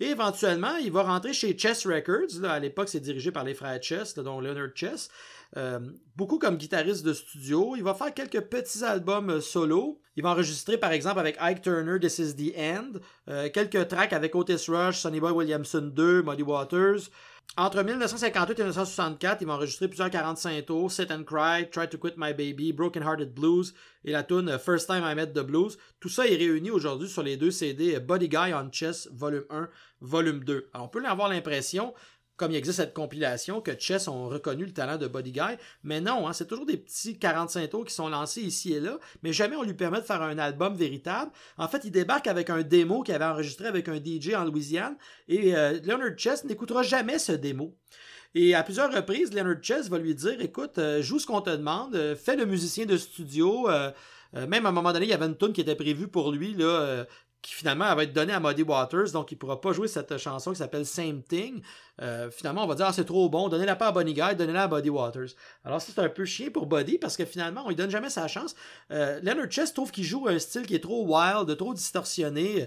Et 0.00 0.06
éventuellement, 0.06 0.76
il 0.76 0.90
va 0.90 1.02
rentrer 1.02 1.32
chez 1.32 1.56
Chess 1.56 1.86
Records. 1.86 2.44
à 2.44 2.58
l'époque, 2.58 2.88
c'est 2.88 3.00
dirigé 3.00 3.30
par 3.30 3.44
les 3.44 3.54
frères 3.54 3.80
Chess, 3.82 4.14
dont 4.14 4.40
Leonard 4.40 4.70
Chess. 4.74 5.08
Euh, 5.56 5.78
beaucoup 6.16 6.38
comme 6.38 6.56
guitariste 6.56 7.04
de 7.04 7.12
studio. 7.12 7.74
Il 7.76 7.84
va 7.84 7.94
faire 7.94 8.12
quelques 8.12 8.40
petits 8.40 8.82
albums 8.82 9.30
euh, 9.30 9.40
solo. 9.40 10.00
Il 10.16 10.22
va 10.22 10.30
enregistrer 10.30 10.78
par 10.78 10.90
exemple 10.90 11.20
avec 11.20 11.36
Ike 11.40 11.62
Turner, 11.62 12.00
This 12.00 12.18
Is 12.18 12.34
the 12.34 12.56
End. 12.58 12.98
Euh, 13.28 13.48
quelques 13.52 13.86
tracks 13.88 14.12
avec 14.12 14.34
Otis 14.34 14.66
Rush, 14.68 14.98
Sonny 14.98 15.20
Boy 15.20 15.32
Williamson 15.32 15.92
2, 15.94 16.22
Muddy 16.22 16.42
Waters. 16.42 17.10
Entre 17.56 17.84
1958 17.84 18.58
et 18.58 18.62
1964, 18.62 19.42
il 19.42 19.46
va 19.46 19.54
enregistrer 19.54 19.86
plusieurs 19.86 20.10
45 20.10 20.66
tours, 20.66 20.90
Sit 20.90 21.12
and 21.12 21.22
Cry, 21.22 21.70
Try 21.70 21.88
to 21.88 21.98
Quit 21.98 22.14
My 22.16 22.32
Baby, 22.32 22.72
Broken 22.72 23.04
Hearted 23.04 23.32
Blues 23.32 23.74
et 24.04 24.10
la 24.10 24.24
tune 24.24 24.58
First 24.58 24.88
Time 24.88 25.04
I 25.04 25.14
Met 25.14 25.28
the 25.28 25.40
Blues. 25.40 25.78
Tout 26.00 26.08
ça 26.08 26.26
est 26.26 26.34
réuni 26.34 26.72
aujourd'hui 26.72 27.08
sur 27.08 27.22
les 27.22 27.36
deux 27.36 27.52
CD 27.52 28.00
Body 28.00 28.28
Guy 28.28 28.52
on 28.52 28.72
Chess, 28.72 29.08
volume 29.12 29.44
1, 29.50 29.68
volume 30.00 30.42
2. 30.42 30.68
Alors 30.72 30.86
on 30.86 30.88
peut 30.88 31.04
avoir 31.06 31.28
l'impression 31.28 31.94
comme 32.36 32.50
il 32.50 32.56
existe 32.56 32.78
cette 32.78 32.94
compilation, 32.94 33.60
que 33.60 33.78
Chess 33.78 34.08
ont 34.08 34.28
reconnu 34.28 34.64
le 34.64 34.72
talent 34.72 34.96
de 34.96 35.06
Buddy 35.06 35.32
Guy. 35.32 35.56
Mais 35.84 36.00
non, 36.00 36.26
hein, 36.26 36.32
c'est 36.32 36.46
toujours 36.46 36.66
des 36.66 36.76
petits 36.76 37.18
45 37.18 37.70
tours 37.70 37.84
qui 37.84 37.94
sont 37.94 38.08
lancés 38.08 38.42
ici 38.42 38.72
et 38.74 38.80
là, 38.80 38.98
mais 39.22 39.32
jamais 39.32 39.56
on 39.56 39.62
lui 39.62 39.74
permet 39.74 40.00
de 40.00 40.04
faire 40.04 40.22
un 40.22 40.38
album 40.38 40.74
véritable. 40.74 41.30
En 41.58 41.68
fait, 41.68 41.82
il 41.84 41.90
débarque 41.90 42.26
avec 42.26 42.50
un 42.50 42.62
démo 42.62 43.02
qu'il 43.02 43.14
avait 43.14 43.24
enregistré 43.24 43.66
avec 43.66 43.88
un 43.88 43.96
DJ 43.96 44.34
en 44.34 44.44
Louisiane, 44.44 44.96
et 45.28 45.54
euh, 45.54 45.78
Leonard 45.84 46.16
Chess 46.16 46.44
n'écoutera 46.44 46.82
jamais 46.82 47.18
ce 47.18 47.32
démo. 47.32 47.76
Et 48.34 48.56
à 48.56 48.64
plusieurs 48.64 48.92
reprises, 48.92 49.32
Leonard 49.32 49.62
Chess 49.62 49.88
va 49.88 49.98
lui 49.98 50.14
dire 50.14 50.40
Écoute, 50.40 50.78
euh, 50.78 51.02
joue 51.02 51.20
ce 51.20 51.26
qu'on 51.26 51.40
te 51.40 51.50
demande, 51.50 51.94
euh, 51.94 52.16
fais 52.16 52.34
le 52.34 52.46
musicien 52.46 52.84
de 52.84 52.96
studio. 52.96 53.68
même 54.32 54.66
à 54.66 54.70
un 54.70 54.72
moment 54.72 54.92
donné, 54.92 55.06
il 55.06 55.10
y 55.10 55.14
avait 55.14 55.26
une 55.26 55.36
tune 55.36 55.52
qui 55.52 55.60
était 55.60 55.76
prévue 55.76 56.08
pour 56.08 56.32
lui, 56.32 56.54
là, 56.54 57.06
qui 57.44 57.52
finalement 57.52 57.94
va 57.94 58.04
être 58.04 58.14
donnée 58.14 58.32
à 58.32 58.40
Muddy 58.40 58.62
Waters, 58.62 59.12
donc 59.12 59.30
il 59.30 59.34
ne 59.34 59.38
pourra 59.38 59.60
pas 59.60 59.74
jouer 59.74 59.86
cette 59.86 60.16
chanson 60.16 60.52
qui 60.52 60.56
s'appelle 60.56 60.86
Same 60.86 61.22
Thing. 61.22 61.60
Euh, 62.00 62.30
finalement, 62.30 62.64
on 62.64 62.66
va 62.66 62.74
dire, 62.74 62.86
ah, 62.86 62.92
c'est 62.94 63.04
trop 63.04 63.28
bon, 63.28 63.50
donnez-la 63.50 63.76
pas 63.76 63.88
à 63.88 63.92
Bonnie 63.92 64.14
Guy, 64.14 64.34
donnez-la 64.34 64.62
à 64.62 64.66
Buddy 64.66 64.88
Waters. 64.88 65.28
Alors, 65.62 65.80
c'est 65.82 65.98
un 65.98 66.08
peu 66.08 66.24
chiant 66.24 66.50
pour 66.50 66.64
Buddy 66.64 66.96
parce 66.96 67.18
que 67.18 67.26
finalement, 67.26 67.62
on 67.66 67.68
lui 67.68 67.76
donne 67.76 67.90
jamais 67.90 68.08
sa 68.08 68.28
chance. 68.28 68.54
Euh, 68.90 69.20
Leonard 69.22 69.50
Chess 69.50 69.74
trouve 69.74 69.90
qu'il 69.90 70.04
joue 70.04 70.26
un 70.26 70.38
style 70.38 70.62
qui 70.62 70.74
est 70.74 70.82
trop 70.82 71.04
wild, 71.04 71.54
trop 71.58 71.74
distorsionné. 71.74 72.66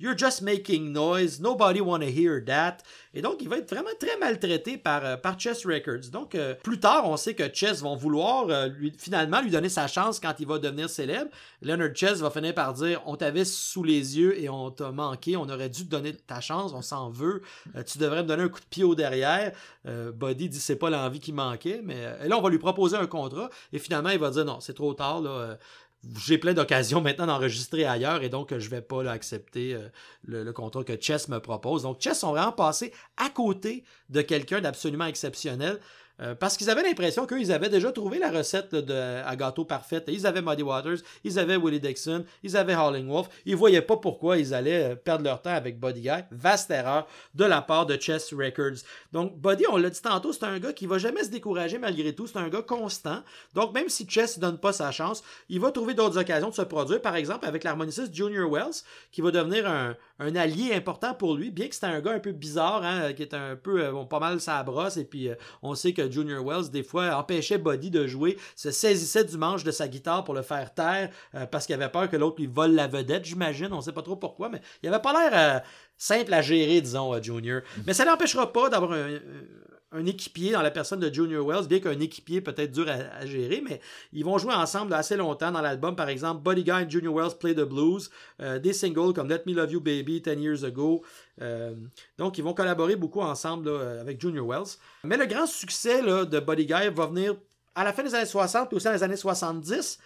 You're 0.00 0.16
just 0.16 0.40
making 0.40 0.92
noise. 0.92 1.40
Nobody 1.40 1.82
wanna 1.82 2.06
hear 2.06 2.42
that. 2.46 2.78
Et 3.12 3.20
donc, 3.20 3.38
il 3.40 3.48
va 3.48 3.58
être 3.58 3.68
vraiment 3.68 3.90
très 3.98 4.16
maltraité 4.16 4.78
par, 4.78 5.04
euh, 5.04 5.16
par 5.16 5.38
Chess 5.38 5.66
Records. 5.66 6.10
Donc, 6.10 6.34
euh, 6.34 6.54
plus 6.54 6.80
tard, 6.80 7.06
on 7.06 7.18
sait 7.18 7.34
que 7.34 7.52
Chess 7.52 7.82
vont 7.82 7.96
vouloir 7.96 8.46
euh, 8.48 8.70
finalement 8.96 9.42
lui 9.42 9.50
donner 9.50 9.68
sa 9.68 9.88
chance 9.88 10.20
quand 10.20 10.34
il 10.38 10.46
va 10.46 10.58
devenir 10.58 10.88
célèbre. 10.88 11.30
Leonard 11.60 11.94
Chess 11.94 12.20
va 12.20 12.30
finir 12.30 12.54
par 12.54 12.72
dire 12.72 13.02
On 13.04 13.16
t'avait 13.16 13.44
sous 13.44 13.82
les 13.82 14.18
yeux 14.18 14.40
et 14.40 14.48
on 14.48 14.70
t'a 14.70 14.90
manqué. 14.90 15.36
On 15.36 15.48
aurait 15.50 15.68
dû 15.68 15.84
te 15.84 15.90
donner 15.90 16.14
ta 16.14 16.40
chance. 16.40 16.72
On 16.72 16.80
s'en 16.82 17.10
veut. 17.10 17.42
tu 17.86 17.98
devrais 17.98 18.22
me 18.22 18.28
donner 18.28 18.44
un 18.44 18.48
coup 18.48 18.60
de 18.60 18.66
pied 18.70 18.84
au 18.84 18.94
derrière. 18.94 19.52
Buddy 19.84 20.48
dit 20.48 20.60
C'est 20.60 20.76
pas 20.76 20.88
l'envie 20.88 21.20
qui 21.20 21.32
manquait. 21.32 21.82
Mais 21.84 22.26
là, 22.26 22.38
on 22.38 22.40
va 22.40 22.48
lui 22.48 22.58
proposer 22.58 22.96
un 22.96 23.06
contrat. 23.06 23.50
Et 23.72 23.78
finalement, 23.78 24.10
il 24.10 24.18
va 24.18 24.30
dire 24.30 24.44
Non, 24.44 24.60
c'est 24.60 24.74
trop 24.74 24.94
tard. 24.94 25.20
Là, 25.20 25.58
j'ai 26.18 26.38
plein 26.38 26.54
d'occasions 26.54 27.00
maintenant 27.00 27.26
d'enregistrer 27.26 27.84
ailleurs 27.84 28.22
et 28.22 28.28
donc 28.28 28.56
je 28.56 28.70
vais 28.70 28.80
pas 28.80 29.10
accepter 29.10 29.74
euh, 29.74 29.88
le, 30.24 30.50
contrat 30.52 30.84
que 30.84 30.98
Chess 30.98 31.28
me 31.28 31.38
propose. 31.38 31.82
Donc 31.82 32.00
Chess 32.00 32.20
sont 32.20 32.30
vraiment 32.30 32.52
passés 32.52 32.92
à 33.16 33.28
côté 33.28 33.84
de 34.08 34.22
quelqu'un 34.22 34.60
d'absolument 34.60 35.06
exceptionnel. 35.06 35.78
Euh, 36.20 36.34
parce 36.34 36.56
qu'ils 36.56 36.68
avaient 36.68 36.82
l'impression 36.82 37.26
qu'ils 37.26 37.50
avaient 37.50 37.68
déjà 37.68 37.92
trouvé 37.92 38.18
la 38.18 38.30
recette 38.30 38.74
de, 38.74 39.22
à 39.24 39.36
gâteau 39.36 39.64
parfaite. 39.64 40.04
Ils 40.08 40.26
avaient 40.26 40.42
Muddy 40.42 40.62
Waters, 40.62 40.98
ils 41.24 41.38
avaient 41.38 41.56
Willie 41.56 41.80
Dixon, 41.80 42.24
ils 42.42 42.56
avaient 42.56 42.74
Howling 42.74 43.08
Wolf. 43.08 43.28
Ils 43.46 43.56
voyaient 43.56 43.82
pas 43.82 43.96
pourquoi 43.96 44.36
ils 44.36 44.52
allaient 44.52 44.92
euh, 44.92 44.94
perdre 44.94 45.24
leur 45.24 45.40
temps 45.40 45.54
avec 45.54 45.80
Buddy 45.80 46.02
Guy. 46.02 46.24
Vaste 46.30 46.70
erreur 46.70 47.06
de 47.34 47.44
la 47.44 47.62
part 47.62 47.86
de 47.86 47.96
Chess 47.98 48.34
Records. 48.34 48.82
Donc 49.12 49.38
Buddy, 49.38 49.64
on 49.70 49.76
l'a 49.76 49.88
dit 49.88 50.00
tantôt, 50.00 50.32
c'est 50.32 50.44
un 50.44 50.58
gars 50.58 50.72
qui 50.72 50.86
va 50.86 50.98
jamais 50.98 51.24
se 51.24 51.30
décourager 51.30 51.78
malgré 51.78 52.14
tout. 52.14 52.26
C'est 52.26 52.38
un 52.38 52.48
gars 52.48 52.62
constant. 52.62 53.22
Donc 53.54 53.72
même 53.72 53.88
si 53.88 54.06
Chess 54.06 54.36
ne 54.36 54.42
donne 54.42 54.58
pas 54.58 54.72
sa 54.72 54.90
chance, 54.90 55.22
il 55.48 55.60
va 55.60 55.70
trouver 55.70 55.94
d'autres 55.94 56.18
occasions 56.18 56.50
de 56.50 56.54
se 56.54 56.62
produire. 56.62 57.00
Par 57.00 57.16
exemple 57.16 57.46
avec 57.46 57.64
l'harmoniciste 57.64 58.14
Junior 58.14 58.50
Wells, 58.50 58.82
qui 59.10 59.22
va 59.22 59.30
devenir 59.30 59.66
un, 59.66 59.96
allié 60.36 60.74
important 60.74 61.14
pour 61.14 61.34
lui, 61.34 61.50
bien 61.50 61.68
que 61.68 61.74
c'était 61.74 61.86
un 61.86 62.00
gars 62.00 62.12
un 62.12 62.20
peu 62.20 62.32
bizarre, 62.32 62.84
hein, 62.84 63.14
qui 63.14 63.22
est 63.22 63.32
un 63.32 63.56
peu 63.56 63.82
euh, 63.82 64.04
pas 64.04 64.20
mal 64.20 64.38
sa 64.40 64.62
brosse. 64.62 64.98
Et 64.98 65.04
puis 65.04 65.30
on 65.62 65.74
sait 65.74 65.94
que 65.94 66.09
Junior 66.10 66.44
Wells, 66.44 66.70
des 66.70 66.82
fois, 66.82 67.16
empêchait 67.16 67.58
Buddy 67.58 67.90
de 67.90 68.06
jouer, 68.06 68.36
se 68.56 68.70
saisissait 68.70 69.24
du 69.24 69.36
manche 69.36 69.64
de 69.64 69.70
sa 69.70 69.88
guitare 69.88 70.24
pour 70.24 70.34
le 70.34 70.42
faire 70.42 70.72
taire 70.74 71.10
euh, 71.34 71.46
parce 71.46 71.66
qu'il 71.66 71.74
avait 71.74 71.88
peur 71.88 72.08
que 72.08 72.16
l'autre 72.16 72.36
lui 72.38 72.46
vole 72.46 72.72
la 72.72 72.86
vedette, 72.86 73.24
j'imagine. 73.24 73.68
On 73.72 73.76
ne 73.76 73.82
sait 73.82 73.92
pas 73.92 74.02
trop 74.02 74.16
pourquoi, 74.16 74.48
mais 74.48 74.60
il 74.82 74.88
avait 74.88 75.02
pas 75.02 75.12
l'air 75.12 75.30
euh, 75.32 75.60
simple 75.96 76.32
à 76.32 76.42
gérer, 76.42 76.80
disons, 76.80 77.12
à 77.12 77.20
Junior. 77.20 77.62
Mais 77.86 77.94
ça 77.94 78.04
n'empêchera 78.04 78.52
pas 78.52 78.68
d'avoir 78.68 78.92
un, 78.92 79.18
équipier 80.06 80.52
dans 80.52 80.62
la 80.62 80.70
personne 80.70 81.00
de 81.00 81.12
Junior 81.12 81.44
Wells, 81.46 81.66
bien 81.66 81.80
qu'un 81.80 81.98
équipier 81.98 82.40
peut 82.40 82.54
être 82.56 82.72
dur 82.72 82.86
à, 82.88 83.26
gérer, 83.26 83.62
mais 83.64 83.80
ils 84.12 84.24
vont 84.24 84.38
jouer 84.38 84.54
ensemble 84.54 84.94
assez 84.94 85.16
longtemps 85.16 85.50
dans 85.50 85.60
l'album. 85.60 85.96
Par 85.96 86.08
exemple, 86.08 86.42
Buddy 86.42 86.64
Guy 86.64 86.82
et 86.86 86.90
Junior 86.90 87.14
Wells 87.14 87.36
Play 87.38 87.54
the 87.54 87.62
Blues, 87.62 88.10
euh, 88.40 88.58
des 88.58 88.72
singles 88.72 89.12
comme 89.12 89.28
Let 89.28 89.42
Me 89.46 89.54
Love 89.54 89.72
You 89.72 89.80
Baby, 89.80 90.20
10 90.20 90.40
Years 90.40 90.64
Ago, 90.64 91.02
euh, 91.42 91.74
donc, 92.18 92.36
ils 92.36 92.44
vont 92.44 92.52
collaborer 92.52 92.96
beaucoup 92.96 93.20
ensemble 93.20 93.70
avec 94.00 94.20
Junior 94.20 94.46
Wells. 94.46 94.76
Mais 95.04 95.16
le 95.16 95.26
grand 95.26 95.46
succès 95.46 96.02
de 96.02 96.40
Buddy 96.40 96.66
Guy 96.66 96.88
va 96.94 97.06
venir 97.06 97.34
à 97.74 97.84
la 97.84 97.92
fin 97.92 98.02
des 98.02 98.14
années 98.14 98.26
60 98.26 98.72
et 98.72 98.76
aussi 98.76 98.84
dans 98.84 98.92
les 98.92 99.02
années 99.02 99.16
70. 99.16 99.98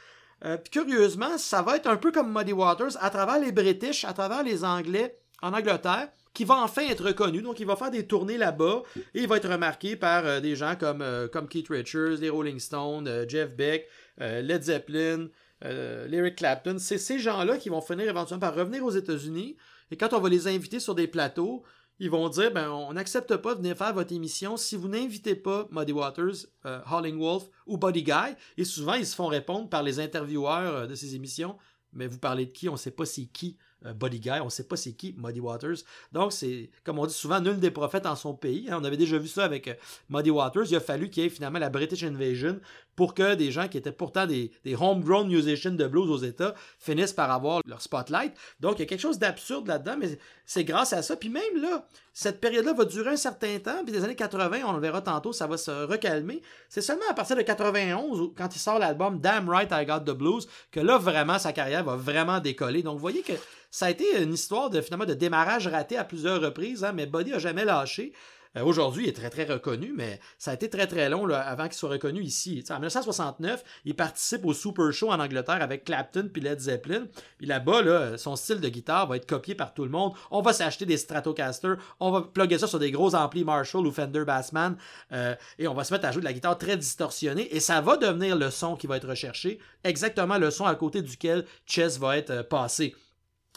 Euh, 0.44 0.58
curieusement, 0.70 1.38
ça 1.38 1.62
va 1.62 1.76
être 1.76 1.86
un 1.86 1.96
peu 1.96 2.12
comme 2.12 2.32
Muddy 2.32 2.52
Waters 2.52 2.96
à 3.00 3.10
travers 3.10 3.38
les 3.38 3.52
British, 3.52 4.04
à 4.04 4.12
travers 4.12 4.42
les 4.42 4.64
Anglais 4.64 5.18
en 5.42 5.52
Angleterre, 5.52 6.08
qui 6.34 6.44
va 6.44 6.56
enfin 6.56 6.82
être 6.88 7.04
reconnu. 7.04 7.40
Donc, 7.40 7.60
il 7.60 7.66
va 7.66 7.76
faire 7.76 7.90
des 7.90 8.06
tournées 8.06 8.36
là-bas 8.36 8.82
et 8.96 9.22
il 9.22 9.28
va 9.28 9.38
être 9.38 9.48
remarqué 9.48 9.96
par 9.96 10.26
euh, 10.26 10.40
des 10.40 10.56
gens 10.56 10.76
comme, 10.76 11.04
comme 11.32 11.48
Keith 11.48 11.68
Richards, 11.68 12.18
les 12.20 12.28
Rolling 12.28 12.58
Stones, 12.58 13.24
Jeff 13.28 13.54
Beck, 13.56 13.88
Led 14.18 14.62
Zeppelin, 14.62 15.28
Lyric 15.62 16.36
Clapton. 16.36 16.76
C'est 16.78 16.98
ces 16.98 17.18
gens-là 17.18 17.56
qui 17.56 17.70
vont 17.70 17.80
finir 17.80 18.08
éventuellement 18.08 18.40
par 18.40 18.54
revenir 18.54 18.84
aux 18.84 18.90
États-Unis 18.90 19.56
et 19.90 19.96
quand 19.96 20.12
on 20.12 20.20
va 20.20 20.28
les 20.28 20.48
inviter 20.48 20.80
sur 20.80 20.94
des 20.94 21.06
plateaux, 21.06 21.62
ils 21.98 22.10
vont 22.10 22.28
dire 22.28 22.52
ben 22.52 22.70
on 22.70 22.92
n'accepte 22.94 23.36
pas 23.36 23.54
de 23.54 23.60
venir 23.60 23.76
faire 23.76 23.94
votre 23.94 24.12
émission 24.12 24.56
si 24.56 24.76
vous 24.76 24.88
n'invitez 24.88 25.36
pas 25.36 25.68
Muddy 25.70 25.92
Waters, 25.92 26.46
euh, 26.66 26.80
Howling 26.86 27.18
Wolf 27.18 27.44
ou 27.66 27.78
Buddy 27.78 28.02
Guy. 28.02 28.34
Et 28.56 28.64
souvent, 28.64 28.94
ils 28.94 29.06
se 29.06 29.14
font 29.14 29.28
répondre 29.28 29.68
par 29.68 29.82
les 29.82 30.00
intervieweurs 30.00 30.74
euh, 30.74 30.86
de 30.86 30.94
ces 30.94 31.14
émissions. 31.14 31.56
Mais 31.92 32.08
vous 32.08 32.18
parlez 32.18 32.46
de 32.46 32.50
qui? 32.50 32.68
On 32.68 32.72
ne 32.72 32.76
sait 32.76 32.90
pas 32.90 33.06
c'est 33.06 33.26
qui. 33.26 33.56
Euh, 33.86 33.92
Buddy 33.92 34.20
Guy, 34.20 34.40
on 34.40 34.46
ne 34.46 34.50
sait 34.50 34.64
pas 34.64 34.76
c'est 34.76 34.92
qui, 34.92 35.14
Muddy 35.16 35.40
Waters. 35.40 35.76
Donc, 36.12 36.32
c'est, 36.32 36.70
comme 36.84 36.98
on 36.98 37.06
dit 37.06 37.14
souvent, 37.14 37.40
nul 37.40 37.58
des 37.58 37.70
prophètes 37.70 38.06
en 38.06 38.16
son 38.16 38.34
pays. 38.34 38.68
On 38.70 38.84
avait 38.84 38.96
déjà 38.96 39.18
vu 39.18 39.28
ça 39.28 39.44
avec 39.44 39.68
euh, 39.68 39.74
Muddy 40.08 40.30
Waters. 40.30 40.66
Il 40.70 40.76
a 40.76 40.80
fallu 40.80 41.10
qu'il 41.10 41.22
y 41.22 41.26
ait 41.26 41.30
finalement 41.30 41.58
la 41.58 41.70
British 41.70 42.02
Invasion 42.02 42.60
pour 42.96 43.14
que 43.14 43.34
des 43.34 43.50
gens 43.50 43.68
qui 43.68 43.78
étaient 43.78 43.92
pourtant 43.92 44.26
des, 44.26 44.50
homegrown 44.78 45.28
musicians 45.28 45.72
de 45.72 45.86
blues 45.86 46.10
aux 46.10 46.18
États 46.18 46.54
finissent 46.78 47.12
par 47.12 47.30
avoir 47.30 47.60
leur 47.66 47.82
spotlight. 47.82 48.32
Donc, 48.60 48.78
il 48.78 48.80
y 48.80 48.82
a 48.82 48.86
quelque 48.86 49.00
chose 49.00 49.18
d'absurde 49.18 49.66
là-dedans, 49.66 49.96
mais 49.98 50.18
c'est 50.46 50.64
grâce 50.64 50.92
à 50.92 51.02
ça. 51.02 51.16
Puis 51.16 51.28
même 51.28 51.60
là, 51.60 51.86
cette 52.12 52.40
période-là 52.40 52.72
va 52.72 52.84
durer 52.84 53.10
un 53.10 53.16
certain 53.16 53.58
temps, 53.58 53.82
puis 53.84 53.92
des 53.92 54.04
années 54.04 54.14
80, 54.14 54.58
on 54.66 54.72
le 54.72 54.80
verra 54.80 55.00
tantôt, 55.00 55.32
ça 55.32 55.46
va 55.46 55.56
se 55.56 55.70
recalmer. 55.70 56.42
C'est 56.68 56.82
seulement 56.82 57.04
à 57.10 57.14
partir 57.14 57.36
de 57.36 57.42
91, 57.42 58.32
quand 58.36 58.54
il 58.54 58.58
sort 58.58 58.78
l'album 58.78 59.20
Damn 59.20 59.48
Right 59.48 59.70
I 59.72 59.84
Got 59.84 60.00
the 60.00 60.16
Blues, 60.16 60.46
que 60.70 60.80
là, 60.80 60.98
vraiment, 60.98 61.38
sa 61.38 61.52
carrière 61.52 61.84
va 61.84 61.96
vraiment 61.96 62.40
décoller. 62.40 62.82
Donc, 62.82 62.94
vous 62.94 63.00
voyez 63.00 63.22
que 63.22 63.32
ça 63.70 63.86
a 63.86 63.90
été 63.90 64.22
une 64.22 64.34
histoire 64.34 64.70
de 64.70 64.80
finalement 64.80 65.06
de 65.06 65.14
démarrage 65.14 65.66
raté 65.66 65.96
à 65.96 66.04
plusieurs 66.04 66.40
reprises, 66.40 66.84
hein, 66.84 66.92
mais 66.94 67.06
Buddy 67.06 67.32
a 67.32 67.38
jamais 67.40 67.64
lâché. 67.64 68.12
Euh, 68.56 68.64
aujourd'hui, 68.64 69.04
il 69.04 69.08
est 69.08 69.12
très 69.12 69.30
très 69.30 69.44
reconnu, 69.44 69.92
mais 69.96 70.20
ça 70.38 70.52
a 70.52 70.54
été 70.54 70.70
très 70.70 70.86
très 70.86 71.08
long 71.08 71.28
avant 71.28 71.64
qu'il 71.64 71.74
soit 71.74 71.90
reconnu 71.90 72.22
ici. 72.22 72.64
en 72.70 72.74
1969, 72.74 73.64
il 73.84 73.94
participe 73.94 74.44
au 74.44 74.54
Super 74.54 74.92
Show 74.92 75.10
en 75.10 75.20
Angleterre 75.20 75.62
avec 75.62 75.84
Clapton 75.84 76.28
puis 76.32 76.42
Led 76.42 76.60
Zeppelin. 76.60 77.06
Puis 77.38 77.46
là-bas, 77.46 78.16
son 78.16 78.36
style 78.36 78.60
de 78.60 78.68
guitare 78.68 79.06
va 79.06 79.16
être 79.16 79.26
copié 79.26 79.54
par 79.54 79.74
tout 79.74 79.84
le 79.84 79.90
monde. 79.90 80.12
On 80.30 80.42
va 80.42 80.52
s'acheter 80.52 80.86
des 80.86 80.96
Stratocaster, 80.96 81.74
on 82.00 82.10
va 82.10 82.22
plugger 82.22 82.58
ça 82.58 82.66
sur 82.66 82.78
des 82.78 82.90
gros 82.90 83.14
amplis 83.14 83.44
Marshall 83.44 83.86
ou 83.86 83.92
Fender 83.92 84.24
Bassman, 84.24 84.76
euh, 85.12 85.34
et 85.58 85.68
on 85.68 85.74
va 85.74 85.84
se 85.84 85.92
mettre 85.92 86.06
à 86.06 86.12
jouer 86.12 86.20
de 86.20 86.26
la 86.26 86.32
guitare 86.32 86.58
très 86.58 86.76
distorsionnée, 86.76 87.54
et 87.54 87.60
ça 87.60 87.80
va 87.80 87.96
devenir 87.96 88.36
le 88.36 88.50
son 88.50 88.76
qui 88.76 88.86
va 88.86 88.96
être 88.96 89.08
recherché, 89.08 89.58
exactement 89.82 90.38
le 90.38 90.50
son 90.50 90.64
à 90.64 90.74
côté 90.74 91.02
duquel 91.02 91.44
Chess 91.66 91.98
va 91.98 92.16
être 92.16 92.30
euh, 92.30 92.42
passé. 92.42 92.94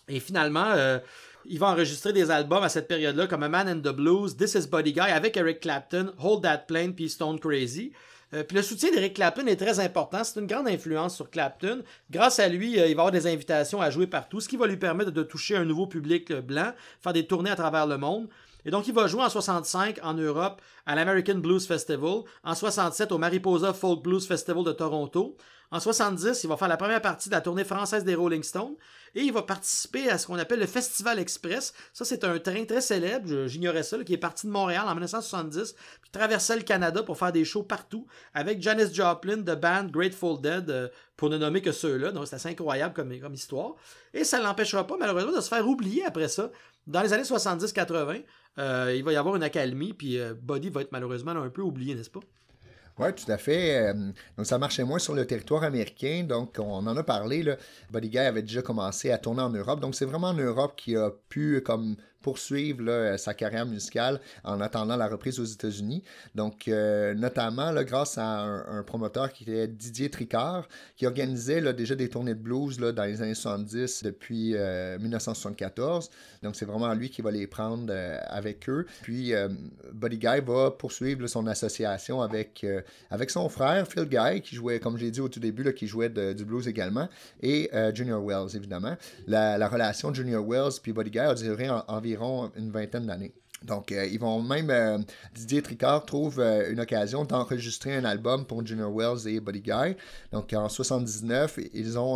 Et 0.10 0.22
finalement, 0.22 0.74
il 1.50 1.60
va 1.60 1.68
enregistrer 1.68 2.14
des 2.14 2.32
albums 2.32 2.64
à 2.64 2.70
cette 2.70 2.88
période-là 2.88 3.28
comme 3.28 3.44
A 3.44 3.50
Man 3.50 3.68
in 3.68 3.80
the 3.80 3.96
Blues, 3.96 4.36
This 4.36 4.56
is 4.56 4.68
Buddy 4.68 4.94
Guy 4.94 5.00
avec 5.00 5.38
Eric 5.38 5.62
Clapton, 5.62 6.12
Hold 6.20 6.44
That 6.44 6.60
Plane 6.68 6.94
puis 6.94 7.10
Stone 7.10 7.40
Crazy. 7.40 7.94
Euh, 8.34 8.44
puis 8.44 8.58
le 8.58 8.64
soutien 8.64 8.92
d'Eric 8.92 9.14
Clapton 9.14 9.48
est 9.48 9.56
très 9.56 9.80
important. 9.80 10.24
C'est 10.24 10.40
une 10.40 10.48
grande 10.48 10.68
influence 10.68 11.16
sur 11.16 11.30
Clapton. 11.30 11.84
Grâce 12.12 12.40
à 12.40 12.50
lui, 12.50 12.80
euh, 12.80 12.88
il 12.88 12.96
va 12.96 13.04
avoir 13.04 13.12
des 13.12 13.28
invitations 13.28 13.82
à 13.82 13.90
jouer 13.90 14.08
partout, 14.08 14.42
ce 14.42 14.50
qui 14.50 14.58
va 14.58 14.68
lui 14.68 14.78
permettre 14.78 15.12
de 15.12 15.24
toucher 15.24 15.56
un 15.56 15.64
nouveau 15.64 15.88
public 15.88 16.34
blanc, 16.34 16.74
faire 17.02 17.14
des 17.14 17.26
tournées 17.26 17.52
à 17.52 17.56
travers 17.56 17.88
le 17.88 17.98
monde. 17.98 18.28
Et 18.66 18.70
donc, 18.70 18.86
il 18.88 18.94
va 18.94 19.08
jouer 19.08 19.24
en 19.24 19.30
65 19.30 20.00
en 20.04 20.14
Europe 20.14 20.62
à 20.86 20.96
l'American 20.96 21.36
Blues 21.36 21.66
Festival, 21.66 22.24
en 22.44 22.54
67 22.54 23.14
au 23.14 23.18
Mariposa 23.18 23.72
Folk 23.72 24.04
Blues 24.04 24.28
Festival 24.28 24.66
de 24.66 24.74
Toronto. 24.74 25.38
En 25.70 25.82
70, 25.82 26.44
il 26.44 26.48
va 26.48 26.56
faire 26.56 26.70
la 26.70 26.78
première 26.78 27.02
partie 27.02 27.28
de 27.28 27.34
la 27.34 27.42
tournée 27.42 27.66
française 27.66 28.06
des 28.06 28.16
Rolling 28.16 28.44
Stones 28.44 28.76
et 29.16 29.22
il 29.22 29.34
va 29.34 29.42
participer 29.42 30.10
à 30.10 30.18
ce 30.18 30.28
qu'on 30.28 30.38
appelle 30.38 30.60
le 30.60 30.66
Festival 30.66 31.20
Express. 31.20 31.74
Ça, 31.92 32.06
c'est 32.06 32.24
un 32.24 32.40
train 32.40 32.64
très 32.64 32.80
célèbre, 32.80 33.48
j'ignorais 33.48 33.84
ça, 33.84 34.02
qui 34.04 34.14
est 34.14 34.18
parti 34.18 34.48
de 34.48 34.52
Montréal 34.52 34.86
en 34.88 34.92
1970, 34.92 35.74
puis 36.02 36.12
traversait 36.12 36.56
le 36.56 36.62
Canada 36.62 37.04
pour 37.04 37.18
faire 37.18 37.34
des 37.34 37.44
shows 37.44 37.64
partout 37.64 38.08
avec 38.34 38.62
Janis 38.62 38.94
Joplin 38.94 39.38
de 39.38 39.56
band 39.56 39.86
Grateful 39.86 40.40
Dead, 40.40 40.70
euh, 40.70 40.88
pour 41.18 41.30
ne 41.30 41.38
nommer 41.38 41.62
que 41.62 41.72
ceux-là. 41.74 42.12
Donc, 42.12 42.28
c'est 42.28 42.36
assez 42.36 42.50
incroyable 42.50 42.94
comme, 42.94 43.20
comme 43.20 43.34
histoire. 43.34 43.76
Et 44.14 44.24
ça 44.24 44.40
ne 44.40 44.44
l'empêchera 44.44 44.88
pas, 44.88 44.96
malheureusement, 44.98 45.36
de 45.36 45.42
se 45.42 45.50
faire 45.50 45.68
oublier 45.68 46.06
après 46.06 46.30
ça. 46.30 46.52
Dans 46.86 47.02
les 47.02 47.12
années 47.12 47.24
70-80, 47.24 48.24
euh, 48.60 48.94
il 48.96 49.04
va 49.04 49.12
y 49.12 49.18
avoir 49.18 49.36
une 49.36 49.44
accalmie, 49.44 49.94
puis 49.94 50.18
euh, 50.18 50.34
Buddy 50.34 50.70
va 50.70 50.82
être 50.82 50.92
malheureusement 50.94 51.32
un 51.32 51.50
peu 51.50 51.62
oublié, 51.62 51.94
n'est-ce 51.96 52.10
pas? 52.10 52.22
Oui, 53.00 53.14
tout 53.14 53.32
à 53.32 53.38
fait. 53.38 53.94
Donc, 54.38 54.46
ça 54.46 54.58
marchait 54.58 54.84
moins 54.84 55.00
sur 55.00 55.14
le 55.14 55.26
territoire 55.26 55.64
américain. 55.64 56.26
Donc, 56.28 56.58
on 56.60 56.88
en 56.88 56.98
a 56.98 57.04
parlé. 57.04 57.44
Là. 57.44 57.58
Buddy 57.92 58.10
Guy 58.10 58.18
avait 58.20 58.42
déjà 58.42 58.62
commencé 58.62 59.12
à 59.12 59.18
tourner 59.18 59.42
en 59.42 59.50
Europe. 59.50 59.80
Donc, 59.80 59.94
c'est 59.96 60.06
vraiment 60.06 60.30
en 60.30 60.34
Europe 60.34 60.74
qu'il 60.76 60.98
a 60.98 61.12
pu 61.30 61.62
comme 61.62 61.96
poursuivre 62.22 63.16
sa 63.18 63.34
carrière 63.34 63.66
musicale 63.66 64.20
en 64.44 64.60
attendant 64.62 64.96
la 64.96 65.08
reprise 65.08 65.40
aux 65.40 65.46
États-Unis. 65.46 66.04
Donc, 66.36 66.68
notamment 66.68 67.74
grâce 67.84 68.18
à 68.18 68.42
un, 68.42 68.84
promoteur 68.84 69.32
qui 69.32 69.44
était 69.44 69.68
Didier 69.68 70.10
Tricard, 70.10 70.68
qui 70.96 71.06
organisait 71.06 71.74
déjà 71.74 71.96
des 71.96 72.10
tournées 72.10 72.34
de 72.34 72.40
blues 72.40 72.78
dans 72.78 73.04
les 73.04 73.22
années 73.22 73.36
70 73.36 74.04
depuis 74.04 74.54
1974. 74.54 76.10
Donc, 76.44 76.56
c'est 76.56 76.66
vraiment 76.66 76.94
lui 76.94 77.10
qui 77.10 77.22
va 77.22 77.32
les 77.32 77.48
prendre 77.48 77.94
avec 78.28 78.70
eux. 78.70 78.86
Puis, 79.02 79.34
Buddy 79.94 80.18
Guy 80.18 80.42
va 80.46 80.72
poursuivre 80.72 81.28
son 81.28 81.48
association 81.48 82.22
avec, 82.22 82.66
avec 83.10 83.30
son 83.30 83.50
frère, 83.50 83.88
Phil 83.88 84.06
Guy, 84.06 84.42
qui 84.42 84.56
jouait, 84.56 84.80
comme 84.80 84.98
j'ai 84.98 85.12
dit 85.12 85.22
au 85.22 85.30
tout 85.30 85.40
début, 85.40 85.74
qui 85.74 85.88
jouait 85.88 86.10
du 86.10 86.46
blues 86.46 86.68
également, 86.68 87.08
et 87.42 87.70
euh, 87.74 87.94
Junior 87.94 88.24
Wells, 88.24 88.56
évidemment. 88.56 88.96
La, 89.28 89.68
relation 89.68 90.14
Junior 90.14 90.46
Wells 90.48 90.80
puis 90.82 90.94
Buddy 90.94 91.12
Guy 91.12 91.20
a 91.20 91.34
duré 91.34 91.70
environ 91.70 92.07
une 92.16 92.72
vingtaine 92.72 93.06
d'années. 93.06 93.34
Donc, 93.64 93.92
euh, 93.92 94.06
ils 94.06 94.20
vont 94.20 94.42
même. 94.42 94.70
Euh, 94.70 95.00
Didier 95.34 95.62
Tricard 95.62 96.06
trouve 96.06 96.40
une 96.40 96.80
occasion 96.80 97.26
d'enregistrer 97.26 97.96
un 97.96 98.06
album 98.06 98.46
pour 98.46 98.66
Junior 98.66 98.94
Wells 98.94 99.28
et 99.28 99.40
Buddy 99.40 99.62
Guy. 99.62 99.96
Donc, 100.32 100.54
en 100.54 100.70
79, 100.70 101.60
ils 101.74 101.98
ont 101.98 102.16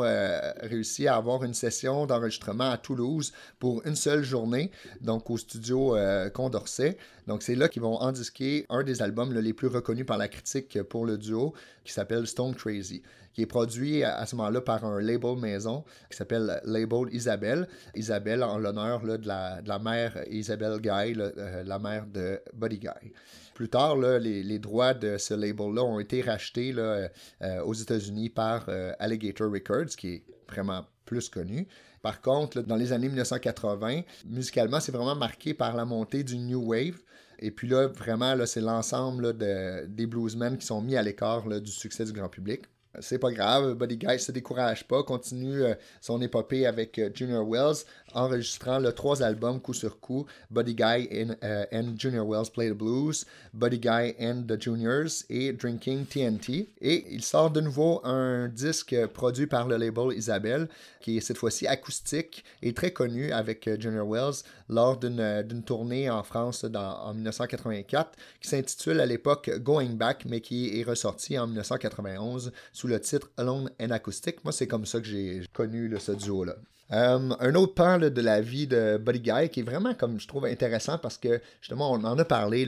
réussi 0.62 1.08
à 1.08 1.16
avoir 1.16 1.44
une 1.44 1.54
session 1.54 2.06
d'enregistrement 2.06 2.70
à 2.70 2.78
Toulouse 2.78 3.34
pour 3.60 3.86
une 3.86 3.96
seule 3.96 4.24
journée, 4.24 4.72
donc 5.02 5.30
au 5.30 5.38
studio 5.38 5.96
Condorcet. 6.34 6.98
Donc, 7.28 7.42
c'est 7.42 7.56
là 7.56 7.70
qu'ils 7.70 7.82
vont 7.82 7.96
endisquer 7.96 8.66
un 8.70 8.84
des 8.84 9.02
albums 9.02 9.34
les 9.34 9.54
plus 9.54 9.68
reconnus 9.68 10.06
par 10.06 10.18
la 10.18 10.28
critique 10.28 10.82
pour 10.84 11.06
le 11.06 11.18
duo, 11.18 11.54
qui 11.84 11.94
s'appelle 11.94 12.28
Stone 12.28 12.54
Crazy 12.54 13.02
qui 13.34 13.44
est 13.44 13.48
produit 13.48 14.04
à, 14.04 14.26
ce 14.26 14.36
moment-là 14.36 14.62
par 14.62 14.86
un 14.86 15.02
label 15.02 15.38
maison 15.38 15.84
qui 16.10 16.18
s'appelle 16.18 16.62
Label 16.66 17.08
Isabelle. 17.12 17.68
Isabelle 17.96 18.44
en 18.44 18.58
l'honneur 18.58 19.02
de 19.02 19.28
la, 19.28 19.62
de, 19.62 19.70
la, 19.70 19.80
mère 19.80 20.18
Isabelle 20.30 20.80
Guy, 20.80 21.16
euh, 21.18 21.64
la 21.64 21.80
mère 21.80 22.06
de 22.08 22.42
Buddy 22.54 22.80
Guy. 22.80 23.12
Plus 23.54 23.70
tard, 23.70 23.98
les, 23.98 24.44
les, 24.44 24.60
droits 24.60 24.94
de 24.94 25.18
ce 25.18 25.34
label-là 25.34 25.84
ont 25.84 26.00
été 26.00 26.22
rachetés 26.22 26.72
là, 26.72 27.10
euh, 27.42 27.62
aux 27.64 27.74
États-Unis 27.74 28.30
par 28.30 28.66
euh, 28.70 28.94
Alligator 29.00 29.52
Records, 29.52 29.96
qui 29.98 30.16
est 30.16 30.24
vraiment 30.50 30.86
plus 31.06 31.30
connu. 31.30 31.68
Par 32.02 32.22
contre, 32.22 32.62
dans 32.62 32.76
les 32.76 32.94
années 32.94 33.08
1980, 33.08 34.02
musicalement, 34.26 34.80
c'est 34.80 34.92
vraiment 34.92 35.16
marqué 35.16 35.54
par 35.54 35.76
la 35.76 35.86
montée 35.86 36.24
du 36.24 36.38
New 36.38 36.64
Wave. 36.66 36.98
Et 37.38 37.52
puis 37.52 37.68
là, 37.68 37.88
vraiment, 37.88 38.34
là, 38.34 38.46
c'est 38.46 38.62
l'ensemble 38.62 39.38
de, 39.38 39.86
des 39.88 40.08
bluesmen 40.08 40.58
qui 40.58 40.66
sont 40.66 40.82
mis 40.82 40.96
à 40.96 41.04
l'écart 41.04 41.48
du 41.48 41.72
succès 41.72 42.06
du 42.06 42.14
grand 42.14 42.30
public 42.30 42.64
c'est 43.00 43.20
pas 43.20 43.32
grave, 43.32 43.74
Buddy 43.76 43.98
Guy 43.98 44.20
se 44.20 44.32
décourage 44.32 44.88
pas, 44.88 45.04
continue 45.04 45.64
euh, 45.64 45.76
son 46.02 46.22
épopée 46.22 46.66
avec 46.66 47.00
euh, 47.00 47.10
Junior 47.14 47.48
Wells, 47.48 47.86
enregistrant 48.14 48.80
le 48.80 48.92
trois 48.92 49.24
albums 49.24 49.60
coup 49.60 49.74
sur 49.74 50.00
coup, 50.00 50.26
Buddy 50.50 50.76
Guy 50.76 51.10
euh, 51.44 51.66
and, 51.72 51.96
Junior 51.98 52.28
Wells 52.28 52.52
Play 52.52 52.70
the 52.70 52.74
Blues, 52.74 53.26
Buddy 53.54 53.80
Guy 53.80 54.16
and 54.20 54.44
the 54.48 54.62
Juniors 54.62 55.24
et 55.30 55.54
Drinking 55.54 56.06
TNT. 56.06 56.70
Et 56.82 57.06
il 57.12 57.24
sort 57.24 57.52
de 57.52 57.62
nouveau 57.62 58.02
un 58.04 58.48
disque 58.48 58.96
produit 59.08 59.48
par 59.48 59.68
le 59.68 59.78
label 59.78 60.16
Isabelle, 60.16 60.68
qui 61.00 61.18
est 61.18 61.22
cette 61.22 61.38
fois-ci 61.38 61.68
acoustique 61.68 62.44
et 62.62 62.74
très 62.74 62.92
connu 62.92 63.32
avec 63.32 63.70
Junior 63.80 64.08
Wells 64.08 64.44
lors 64.70 64.98
d'une 64.98 65.64
tournée 65.66 66.10
en 66.10 66.24
France 66.24 66.66
en 66.74 67.14
1984, 67.14 68.12
qui 68.40 68.48
s'intitule 68.48 69.00
à 69.00 69.06
l'époque 69.06 69.50
Going 69.60 69.96
Back, 69.96 70.26
mais 70.28 70.42
qui 70.42 70.80
est 70.80 70.84
ressorti 70.84 71.38
en 71.38 71.48
1991 71.48 72.52
sous 72.72 72.88
le 72.88 73.00
titre 73.00 73.30
Alone 73.38 73.70
and 73.82 73.92
Acoustic. 73.92 74.44
Moi, 74.44 74.54
c'est 74.54 74.68
comme 74.68 74.86
ça 74.86 75.00
que 75.00 75.08
j'ai 75.08 75.44
connu 75.54 75.92
ce 76.00 76.14
duo-là. 76.14 76.56
Euh, 76.94 77.30
un 77.40 77.56
autre 77.56 77.74
pan 77.74 77.98
de 77.98 78.22
la 78.22 78.42
vie 78.42 78.68
de 78.68 78.98
Buddy 78.98 79.22
Guy 79.22 79.50
qui 79.50 79.62
est 79.62 79.64
vraiment 79.64 79.94
comme 79.94 80.20
je 80.20 80.28
trouve 80.28 80.46
intéressant 80.46 80.98
parce 80.98 81.18
que 81.18 81.40
justement 81.62 81.90
on 81.92 82.04
en 82.04 82.20
a 82.20 82.26
parlé 82.26 82.68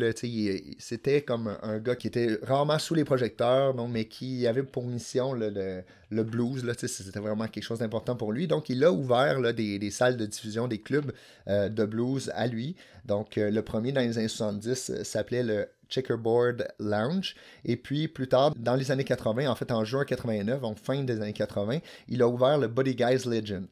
c'était 0.80 1.22
comme 1.24 1.58
un, 1.62 1.80
gars 1.80 1.98
qui 1.98 2.08
était 2.08 2.39
rarement 2.42 2.80
sous 2.80 2.94
les 2.94 3.03
projecteurs 3.03 3.74
donc, 3.74 3.89
mais 3.92 4.06
qui 4.06 4.48
avait 4.48 4.63
pour 4.63 4.86
mission 4.86 5.34
le, 5.34 5.84
blues 6.24 6.63
c'était 6.77 7.20
vraiment 7.20 7.48
quelque 7.48 7.63
chose 7.63 7.80
d'important 7.80 8.15
pour 8.15 8.32
lui. 8.32 8.48
Donc 8.48 8.70
il 8.70 8.84
a 8.86 8.92
ouvert 8.94 9.53
des, 9.53 9.92
salles 9.92 10.15
de 10.15 10.25
diffusion 10.25 10.68
des 10.68 10.80
clubs 10.80 11.12
euh, 11.50 11.68
de 11.68 11.86
blues 11.86 12.32
à 12.34 12.48
lui. 12.48 12.75
Donc 13.06 13.38
euh, 13.38 13.51
le 13.51 13.62
premier 13.62 13.92
dans 13.92 14.01
les 14.01 14.18
années 14.18 14.27
70 14.30 15.03
s'appelait 15.03 15.44
le 15.44 15.68
Checkerboard 15.94 16.68
Lounge. 16.80 17.36
Et 17.66 17.78
puis 17.78 18.08
plus 18.08 18.28
tard, 18.28 18.54
dans 18.56 18.76
les 18.76 18.89
années 18.89 19.04
80, 19.04 19.48
en 19.48 19.56
fait 19.56 19.72
en 19.72 19.84
juin 19.86 20.06
89, 20.06 20.63
en 20.63 20.76
fin 20.76 21.04
des 21.04 21.22
années 21.22 21.34
80, 21.34 21.80
il 22.08 22.22
a 22.22 22.28
ouvert 22.28 22.58
le 22.58 22.67
Buddy 22.67 22.96
Guys 22.96 23.28
Legend. 23.28 23.67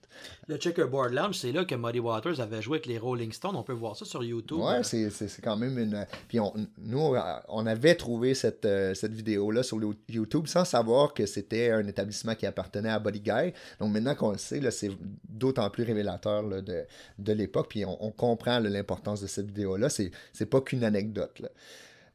Le 0.48 0.58
Checkerboard 0.58 1.13
Lounge, 1.13 1.38
c'est 1.39 1.52
là 1.52 1.65
que 1.65 1.74
Muddy 1.74 2.00
Waters 2.00 2.39
avait 2.39 2.62
joué 2.62 2.78
avec 2.78 2.86
les 2.86 3.00
Rolling 3.00 3.32
Stones. 3.32 3.56
On 3.56 3.63
peut 3.63 3.74
voir 3.74 3.95
ça 3.95 4.06
sur 4.06 4.24
YouTube. 4.24 4.60
Ouais, 4.60 4.84
c'est, 4.84 5.10
quand 5.43 5.58
même 5.58 5.78
une. 5.80 6.06
Puis 6.28 6.38
nous, 6.78 7.15
on 7.48 7.65
avait 7.65 7.95
trouvé 7.95 8.36
cette, 8.36 8.65
euh, 8.65 8.93
cette 8.93 9.13
vidéo-là 9.13 9.63
sur 9.63 9.80
YouTube 10.10 10.48
sans 10.48 10.65
savoir 10.65 11.13
que 11.13 11.26
c'était 11.26 11.72
un 11.72 11.88
établissement 11.88 12.36
qui 12.36 12.45
appartenait 12.45 12.89
à 12.89 13.00
Buddy 13.00 13.22
Guy. 13.22 13.54
Donc 13.80 13.91
maintenant 13.91 14.13
qu'on 14.13 14.32
le 14.34 14.38
sait, 14.38 14.62
c'est 14.72 14.91
d'autant 15.28 15.69
plus 15.69 15.84
révélateur 15.84 16.43
de, 16.43 16.86
de 17.17 17.34
l'époque. 17.34 17.67
Puis 17.69 17.84
on, 17.86 18.12
comprend 18.12 18.60
l'importance 18.60 19.22
de 19.22 19.28
cette 19.28 19.48
vidéo-là. 19.48 19.89
C'est, 19.89 20.12
c'est 20.34 20.45
pas 20.45 20.62
qu'une 20.62 20.84
anecdote. 20.84 21.39
Là 21.39 21.50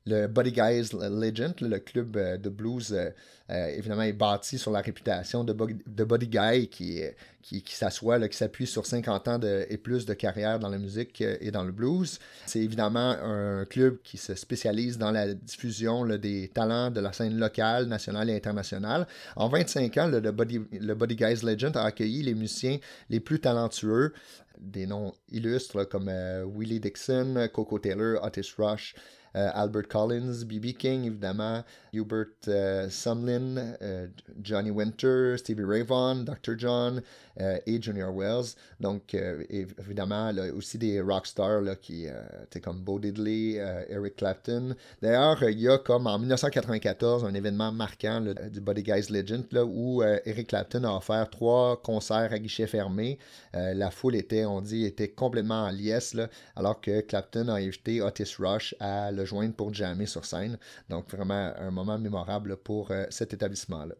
le 0.06 0.28
Buddy 0.28 0.52
Guys 0.52 0.90
Legend, 0.92 1.54
le 1.60 1.78
club 1.78 2.16
euh, 2.16 2.36
de 2.36 2.48
blues, 2.48 2.92
euh, 2.92 3.10
euh, 3.50 3.66
évidemment, 3.68 4.02
est 4.02 4.12
bâti 4.12 4.56
sur 4.56 4.70
la 4.70 4.80
réputation 4.80 5.42
de, 5.42 5.52
de 5.52 6.04
Buddy 6.04 6.28
Guy 6.28 6.68
qui, 6.68 7.02
qui, 7.42 7.62
qui 7.62 7.74
s'assoit, 7.74 8.28
qui 8.28 8.36
s'appuie 8.36 8.66
sur 8.66 8.86
50 8.86 9.28
ans 9.28 9.38
de, 9.38 9.66
et 9.68 9.76
plus 9.76 10.06
de 10.06 10.14
carrière 10.14 10.58
dans 10.58 10.68
la 10.68 10.78
musique 10.78 11.20
et 11.20 11.50
dans 11.50 11.64
le 11.64 11.72
blues. 11.72 12.18
C'est 12.46 12.60
évidemment 12.60 13.10
un 13.10 13.64
club 13.64 13.98
qui 14.02 14.16
se 14.16 14.34
spécialise 14.34 14.98
dans 14.98 15.10
la 15.10 15.34
diffusion 15.34 16.04
des 16.06 16.50
talents 16.54 16.90
de 16.90 17.00
la 17.00 17.12
scène 17.12 17.38
locale, 17.38 17.86
nationale 17.86 18.30
et 18.30 18.36
internationale. 18.36 19.06
En 19.36 19.48
25 19.48 19.96
ans, 19.98 20.08
le, 20.08 20.20
Buddy, 20.32 20.60
le 20.80 20.94
Buddy 20.94 21.16
Guys 21.16 21.42
Legend 21.44 21.76
a 21.76 21.84
accueilli 21.84 22.22
les 22.22 22.34
musiciens 22.34 22.78
les 23.10 23.20
plus 23.20 23.40
talentueux 23.40 24.12
des 24.58 24.86
noms 24.86 25.12
illustres 25.30 25.88
comme 25.88 26.10
Willie 26.56 26.80
Dixon, 26.80 27.48
Coco 27.52 27.78
Taylor, 27.78 28.24
Otis 28.24 28.54
Rush, 28.58 28.94
Uh, 29.36 29.52
Albert 29.54 29.90
Collins, 29.90 30.44
B.B. 30.44 30.72
King, 30.78 31.04
évidemment, 31.04 31.62
Hubert 31.92 32.48
euh, 32.48 32.88
Sumlin, 32.88 33.76
euh, 33.82 34.06
Johnny 34.40 34.70
Winter, 34.70 35.36
Stevie 35.36 35.62
Ray 35.62 35.82
Vaughan, 35.82 36.24
Dr. 36.24 36.56
John 36.56 37.02
et 37.38 37.80
Junior 37.80 38.14
Wells. 38.14 38.54
Donc, 38.80 39.14
évidemment, 39.14 40.32
là, 40.32 40.52
aussi 40.54 40.78
des 40.78 41.00
rockstars 41.00 41.60
là, 41.60 41.76
qui 41.76 42.06
étaient 42.42 42.60
comme 42.60 42.80
Bo 42.80 42.98
Diddley, 42.98 43.54
Eric 43.88 44.16
Clapton. 44.16 44.74
D'ailleurs, 45.02 45.42
il 45.42 45.60
y 45.60 45.68
a 45.68 45.78
comme 45.78 46.06
en 46.06 46.18
1994 46.18 47.24
un 47.24 47.34
événement 47.34 47.72
marquant 47.72 48.22
du 48.50 48.60
Body 48.60 48.82
Guys 48.82 49.06
Legend 49.10 49.44
là, 49.52 49.64
où 49.64 50.02
Eric 50.02 50.48
Clapton 50.48 50.84
a 50.84 50.96
offert 50.96 51.28
trois 51.30 51.80
concerts 51.82 52.32
à 52.32 52.38
guichet 52.38 52.66
fermé. 52.66 53.18
la 53.52 53.90
foule 53.90 54.16
était, 54.16 54.44
on 54.44 54.60
dit, 54.60 54.84
était 54.84 55.08
complètement 55.08 55.64
en 55.64 55.70
liesse, 55.70 56.16
alors 56.54 56.80
que 56.80 57.00
Clapton 57.00 57.48
a 57.48 57.54
invité 57.54 58.00
Otis 58.00 58.34
Rush 58.38 58.74
à 58.80 59.10
le 59.12 59.24
joindre 59.24 59.54
pour 59.54 59.72
jammer 59.72 60.06
sur 60.06 60.24
scène. 60.24 60.58
Donc, 60.88 61.10
vraiment 61.10 61.52
un 61.58 61.70
moment 61.70 61.98
mémorable 61.98 62.56
pour 62.56 62.90
euh, 62.90 63.04
cet 63.10 63.34
établissement-là. 63.34 63.94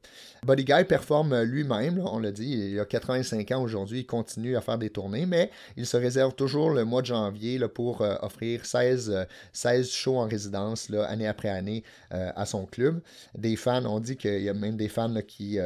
Buddy 0.44 0.64
Guy 0.64 0.84
performe 0.84 1.42
lui-même, 1.42 1.98
on 2.04 2.18
l'a 2.18 2.32
dit, 2.32 2.72
il 2.72 2.80
a 2.80 2.84
85 2.84 3.24
ans 3.34 3.62
aujourd'hui, 3.62 4.00
il 4.00 4.06
continue 4.06 4.56
à 4.56 4.60
faire 4.60 4.78
des 4.78 4.90
tournées, 4.90 5.26
mais 5.26 5.50
il 5.76 5.86
se 5.86 5.96
réserve 5.96 6.34
toujours 6.34 6.70
le 6.70 6.84
mois 6.84 7.02
de 7.02 7.06
janvier 7.06 7.58
pour 7.68 8.02
euh, 8.02 8.16
offrir 8.22 8.64
16, 8.64 9.26
16 9.52 9.86
euh, 9.86 9.90
shows 9.90 10.18
en 10.18 10.26
résidence 10.26 10.90
année 11.08 11.26
après 11.26 11.48
année 11.48 11.84
à 12.10 12.46
son 12.46 12.66
club. 12.66 13.00
Des 13.36 13.56
fans, 13.56 13.84
on 13.84 14.00
dit 14.00 14.16
qu'il 14.16 14.42
y 14.42 14.48
a 14.48 14.54
même 14.54 14.76
des 14.76 14.88
fans 14.88 15.14
qui, 15.26 15.58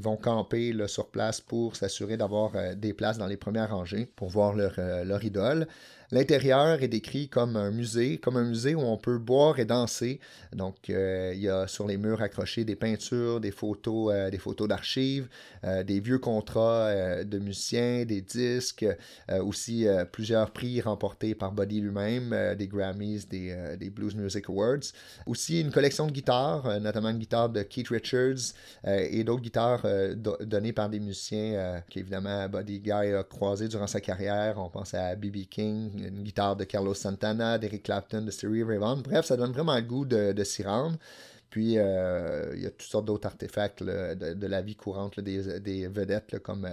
vont 0.00 0.16
camper 0.16 0.74
sur 0.86 1.08
place 1.08 1.40
pour 1.40 1.76
s'assurer 1.76 2.16
d'avoir 2.16 2.52
des 2.76 2.92
places 2.92 3.18
dans 3.18 3.26
les 3.26 3.36
premières 3.36 3.70
rangées 3.70 4.06
pour 4.16 4.28
voir 4.28 4.54
leur 4.54 5.24
idole. 5.24 5.66
L'intérieur 6.10 6.82
est 6.82 6.88
décrit 6.88 7.28
comme 7.28 7.56
un 7.56 7.70
musée, 7.70 8.18
comme 8.18 8.36
un 8.36 8.44
musée 8.44 8.74
où 8.74 8.80
on 8.80 8.96
peut 8.96 9.18
boire 9.18 9.58
et 9.58 9.64
danser. 9.64 10.20
Donc, 10.52 10.90
euh, 10.90 11.32
il 11.34 11.40
y 11.40 11.48
a 11.48 11.66
sur 11.66 11.86
les 11.86 11.96
murs 11.96 12.22
accrochés 12.22 12.64
des 12.64 12.76
peintures, 12.76 13.40
des 13.40 13.50
photos, 13.50 14.12
euh, 14.14 14.30
des 14.30 14.38
photos 14.38 14.68
d'archives, 14.68 15.28
euh, 15.64 15.82
des 15.82 16.00
vieux 16.00 16.18
contrats 16.18 17.24
de 17.24 17.38
musiciens, 17.38 18.04
des 18.04 18.20
disques, 18.20 18.86
aussi 19.40 19.86
plusieurs 20.12 20.50
prix 20.50 20.80
remportés 20.80 21.34
par 21.34 21.52
Buddy 21.52 21.80
lui-même, 21.80 22.54
des 22.56 22.68
Grammys, 22.68 23.26
des, 23.28 23.76
des, 23.78 23.90
Blues 23.90 24.14
Music 24.14 24.48
Awards. 24.48 24.92
Aussi 25.26 25.60
une 25.60 25.70
collection 25.70 26.06
de 26.06 26.12
guitares, 26.12 26.80
notamment 26.80 27.10
une 27.10 27.18
guitare 27.18 27.48
de 27.48 27.62
Keith 27.62 27.88
Richards 27.88 28.54
et 28.86 29.24
d'autres 29.24 29.42
guitares 29.42 29.86
données 30.40 30.72
par 30.72 30.88
des 30.88 31.00
musiciens 31.00 31.82
qu'évidemment 31.88 32.48
Buddy 32.48 32.80
Guy 32.80 32.90
a 32.90 33.22
croisé 33.22 33.68
durant 33.68 33.86
sa 33.86 34.00
carrière. 34.00 34.58
On 34.58 34.68
pense 34.68 34.94
à 34.94 35.14
B.B. 35.16 35.46
King, 35.50 36.03
une 36.08 36.22
guitare 36.22 36.56
de 36.56 36.64
Carlos 36.64 36.94
Santana, 36.94 37.58
d'Eric 37.58 37.84
Clapton, 37.84 38.22
de 38.22 38.30
Stevie 38.30 38.62
Ray 38.62 38.78
Vaughan. 38.78 38.98
Bref, 38.98 39.26
ça 39.26 39.36
donne 39.36 39.52
vraiment 39.52 39.74
le 39.74 39.82
goût 39.82 40.04
de, 40.04 40.44
s'y 40.44 40.62
rendre. 40.62 40.96
Puis, 41.50 41.78
euh, 41.78 42.50
il 42.56 42.62
y 42.62 42.66
a 42.66 42.70
toutes 42.70 42.82
sortes 42.82 43.04
d'autres 43.04 43.28
artefacts 43.28 43.82
de, 43.84 44.46
la 44.46 44.60
vie 44.60 44.74
courante, 44.74 45.20
des, 45.20 45.86
vedettes, 45.86 46.40
comme 46.40 46.64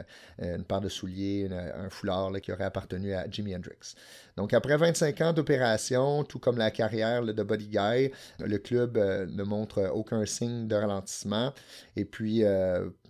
euh, 0.41 0.55
une 0.55 0.63
paire 0.63 0.81
de 0.81 0.89
souliers, 0.89 1.47
un 1.51 1.89
foulard 1.91 2.31
qui 2.41 2.51
aurait 2.51 2.63
appartenu 2.63 3.13
à 3.13 3.29
Jimi 3.29 3.55
Hendrix. 3.55 3.93
Donc, 4.37 4.53
après 4.53 4.77
25 4.77 5.21
ans 5.21 5.33
d'opération, 5.33 6.23
tout 6.23 6.39
comme 6.39 6.57
la 6.57 6.71
carrière 6.71 7.23
de 7.23 7.43
Buddy 7.43 7.67
Guy, 7.67 8.11
le 8.39 8.57
club 8.57 8.97
ne 8.97 9.43
montre 9.43 9.91
aucun 9.93 10.25
signe 10.25 10.67
de 10.67 10.75
ralentissement. 10.75 11.53
Et 11.95 12.05
puis, 12.05 12.43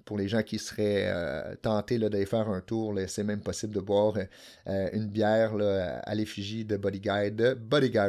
pour 0.06 0.18
les 0.18 0.28
gens 0.28 0.44
qui 0.44 0.60
seraient 0.60 1.06
euh, 1.08 1.56
tentés 1.62 2.00
d'aller 2.00 2.26
faire 2.26 2.50
un 2.50 2.62
tour, 2.62 2.98
c'est 3.08 3.24
même 3.24 3.42
possible 3.42 3.74
de 3.74 3.80
boire 3.80 4.16
euh, 4.68 4.90
une 4.94 5.08
bière 5.08 5.54
à 6.04 6.16
l'effigie 6.16 6.66
de 6.66 6.78
Buddy 6.78 7.00
Guy, 7.00 7.32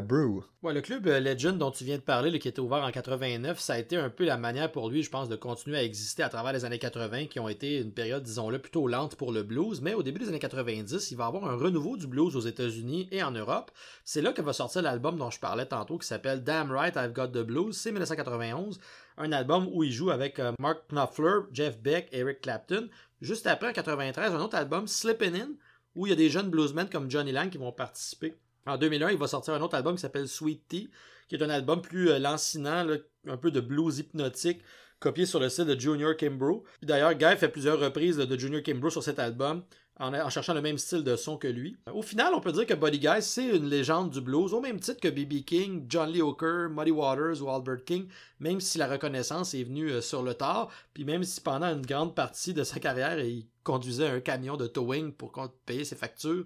Brew. 0.02 0.44
Le 0.64 0.80
club 0.80 1.08
euh, 1.08 1.18
Legend 1.18 1.58
dont 1.58 1.72
tu 1.72 1.82
viens 1.82 1.96
de 1.96 2.02
parler, 2.02 2.38
qui 2.38 2.46
était 2.46 2.60
ouvert 2.60 2.84
en 2.84 2.90
89, 2.92 3.58
ça 3.58 3.74
a 3.74 3.78
été 3.78 3.96
un 3.96 4.08
peu 4.08 4.24
la 4.24 4.36
manière 4.36 4.70
pour 4.70 4.88
lui, 4.88 5.02
je 5.02 5.10
pense, 5.10 5.28
de 5.28 5.34
continuer 5.34 5.76
à 5.76 5.82
exister 5.82 6.22
à 6.22 6.28
travers 6.28 6.52
les 6.52 6.64
années 6.64 6.78
80, 6.78 7.26
qui 7.26 7.40
ont 7.40 7.48
été 7.48 7.78
une 7.80 7.90
période, 7.90 8.22
disons-le, 8.22 8.60
plutôt 8.60 8.86
lente 8.86 9.16
pour 9.16 9.32
le 9.32 9.42
blues. 9.42 9.80
Mais 9.82 9.94
au 9.94 10.04
début 10.04 10.20
des 10.20 10.28
années 10.28 10.38
90, 10.38 11.10
il 11.10 11.16
va 11.16 11.24
y 11.24 11.26
avoir 11.26 11.46
un 11.46 11.56
renouveau 11.56 11.96
du 11.96 12.06
blues 12.06 12.36
aux 12.36 12.40
États-Unis 12.40 13.08
et 13.10 13.24
en 13.24 13.32
Europe. 13.32 13.72
C'est 14.04 14.22
là 14.22 14.32
que 14.32 14.40
va 14.40 14.52
sortir 14.52 14.82
l'album 14.82 15.18
dont 15.18 15.30
je 15.30 15.40
parlais 15.40 15.66
tantôt, 15.66 15.98
qui 15.98 16.06
s'appelle 16.06 16.44
Damn 16.44 16.70
Right 16.70 16.94
I've 16.96 17.12
Got 17.12 17.28
the 17.28 17.42
Blues. 17.44 17.76
C'est 17.76 17.90
1991 17.90 18.78
un 19.18 19.32
album 19.32 19.68
où 19.72 19.84
il 19.84 19.92
joue 19.92 20.10
avec 20.10 20.38
euh, 20.38 20.52
Mark 20.58 20.82
Knopfler, 20.88 21.40
Jeff 21.52 21.80
Beck, 21.80 22.08
Eric 22.12 22.40
Clapton. 22.40 22.88
Juste 23.20 23.46
après, 23.46 23.68
en 23.68 23.72
93, 23.72 24.32
un 24.32 24.40
autre 24.40 24.56
album, 24.56 24.86
Slippin' 24.86 25.34
In, 25.34 25.48
où 25.94 26.06
il 26.06 26.10
y 26.10 26.12
a 26.12 26.16
des 26.16 26.30
jeunes 26.30 26.50
bluesmen 26.50 26.88
comme 26.88 27.10
Johnny 27.10 27.32
Lang 27.32 27.50
qui 27.50 27.58
vont 27.58 27.72
participer. 27.72 28.36
En 28.66 28.76
2001, 28.76 29.10
il 29.10 29.18
va 29.18 29.26
sortir 29.26 29.54
un 29.54 29.60
autre 29.60 29.76
album 29.76 29.96
qui 29.96 30.02
s'appelle 30.02 30.28
Sweet 30.28 30.68
Tea, 30.68 30.90
qui 31.28 31.34
est 31.34 31.42
un 31.42 31.50
album 31.50 31.82
plus 31.82 32.10
euh, 32.10 32.18
lancinant, 32.18 32.86
un 33.26 33.36
peu 33.36 33.50
de 33.50 33.60
blues 33.60 33.98
hypnotique, 33.98 34.62
copié 34.98 35.26
sur 35.26 35.40
le 35.40 35.48
site 35.48 35.66
de 35.66 35.78
Junior 35.78 36.16
Kimbrough. 36.16 36.62
D'ailleurs, 36.82 37.14
Guy 37.14 37.36
fait 37.36 37.48
plusieurs 37.48 37.80
reprises 37.80 38.16
de 38.16 38.38
Junior 38.38 38.62
Kimbrough 38.62 38.92
sur 38.92 39.02
cet 39.02 39.18
album 39.18 39.64
en, 39.98 40.30
cherchant 40.30 40.54
le 40.54 40.62
même 40.62 40.78
style 40.78 41.04
de 41.04 41.16
son 41.16 41.36
que 41.36 41.48
lui. 41.48 41.76
Au 41.92 42.02
final, 42.02 42.32
on 42.34 42.40
peut 42.40 42.52
dire 42.52 42.66
que 42.66 42.74
Buddy 42.74 42.98
Guy, 42.98 43.20
c'est 43.20 43.56
une 43.56 43.68
légende 43.68 44.10
du 44.10 44.20
blues, 44.20 44.52
au 44.52 44.60
même 44.60 44.80
titre 44.80 45.00
que 45.00 45.08
B.B. 45.08 45.44
King, 45.44 45.86
John 45.88 46.10
Lee 46.10 46.22
Hooker, 46.22 46.68
Muddy 46.70 46.90
Waters 46.90 47.42
ou 47.42 47.50
Albert 47.50 47.84
King, 47.84 48.08
même 48.40 48.60
si 48.60 48.78
la 48.78 48.88
reconnaissance 48.88 49.54
est 49.54 49.62
venue 49.62 49.90
euh, 49.90 50.00
sur 50.00 50.22
le 50.22 50.34
tard, 50.34 50.68
puis 50.94 51.04
même 51.04 51.22
si 51.24 51.40
pendant 51.40 51.68
une 51.68 51.84
grande 51.84 52.14
partie 52.14 52.54
de 52.54 52.64
sa 52.64 52.80
carrière, 52.80 53.18
il 53.20 53.46
conduisait 53.62 54.08
un 54.08 54.20
camion 54.20 54.56
de 54.56 54.66
towing 54.66 55.12
pour 55.12 55.32
payer 55.66 55.84
ses 55.84 55.94
factures, 55.94 56.44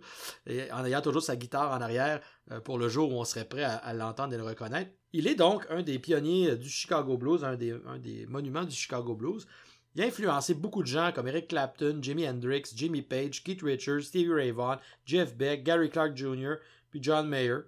en 0.73 0.85
ayant 0.85 1.01
toujours 1.01 1.23
sa 1.23 1.37
guitare 1.37 1.73
en 1.73 1.81
arrière 1.81 2.21
euh, 2.51 2.61
pour 2.61 2.79
le 2.79 2.89
jour 2.89 3.11
où 3.11 3.15
on 3.15 3.25
serait 3.25 3.47
prêt 3.47 3.65
à, 3.65 3.95
l'entendre 3.95 4.35
et 4.35 4.37
le 4.37 4.45
reconnaître. 4.45 4.91
Il 5.13 5.27
est 5.27 5.35
donc 5.35 5.67
un 5.71 5.83
des 5.83 5.99
pionniers 5.99 6.51
euh, 6.51 6.57
du 6.57 6.69
Chicago 6.69 7.17
Blues, 7.17 7.43
un 7.45 7.57
des 7.57 8.27
monuments 8.29 8.65
du 8.65 8.75
Chicago 8.75 9.15
Blues. 9.15 9.47
Il 9.97 10.03
a 10.03 10.07
influencé 10.09 10.53
beaucoup 10.53 10.83
de 10.83 10.89
gens 10.89 11.11
comme 11.11 11.27
Eric 11.27 11.49
Clapton, 11.49 12.01
Jimi 12.03 12.29
Hendrix, 12.29 12.65
Jimmy 12.77 13.01
Page, 13.01 13.43
Keith 13.43 13.63
Richards, 13.63 14.03
Stevie 14.03 14.31
Ray 14.31 14.51
Vaughan, 14.51 14.77
Jeff 15.07 15.35
Beck, 15.35 15.65
Gary 15.65 15.89
Clark 15.89 16.15
Jr., 16.15 16.57
puis 16.91 17.03
John 17.03 17.27
Mayer. 17.27 17.61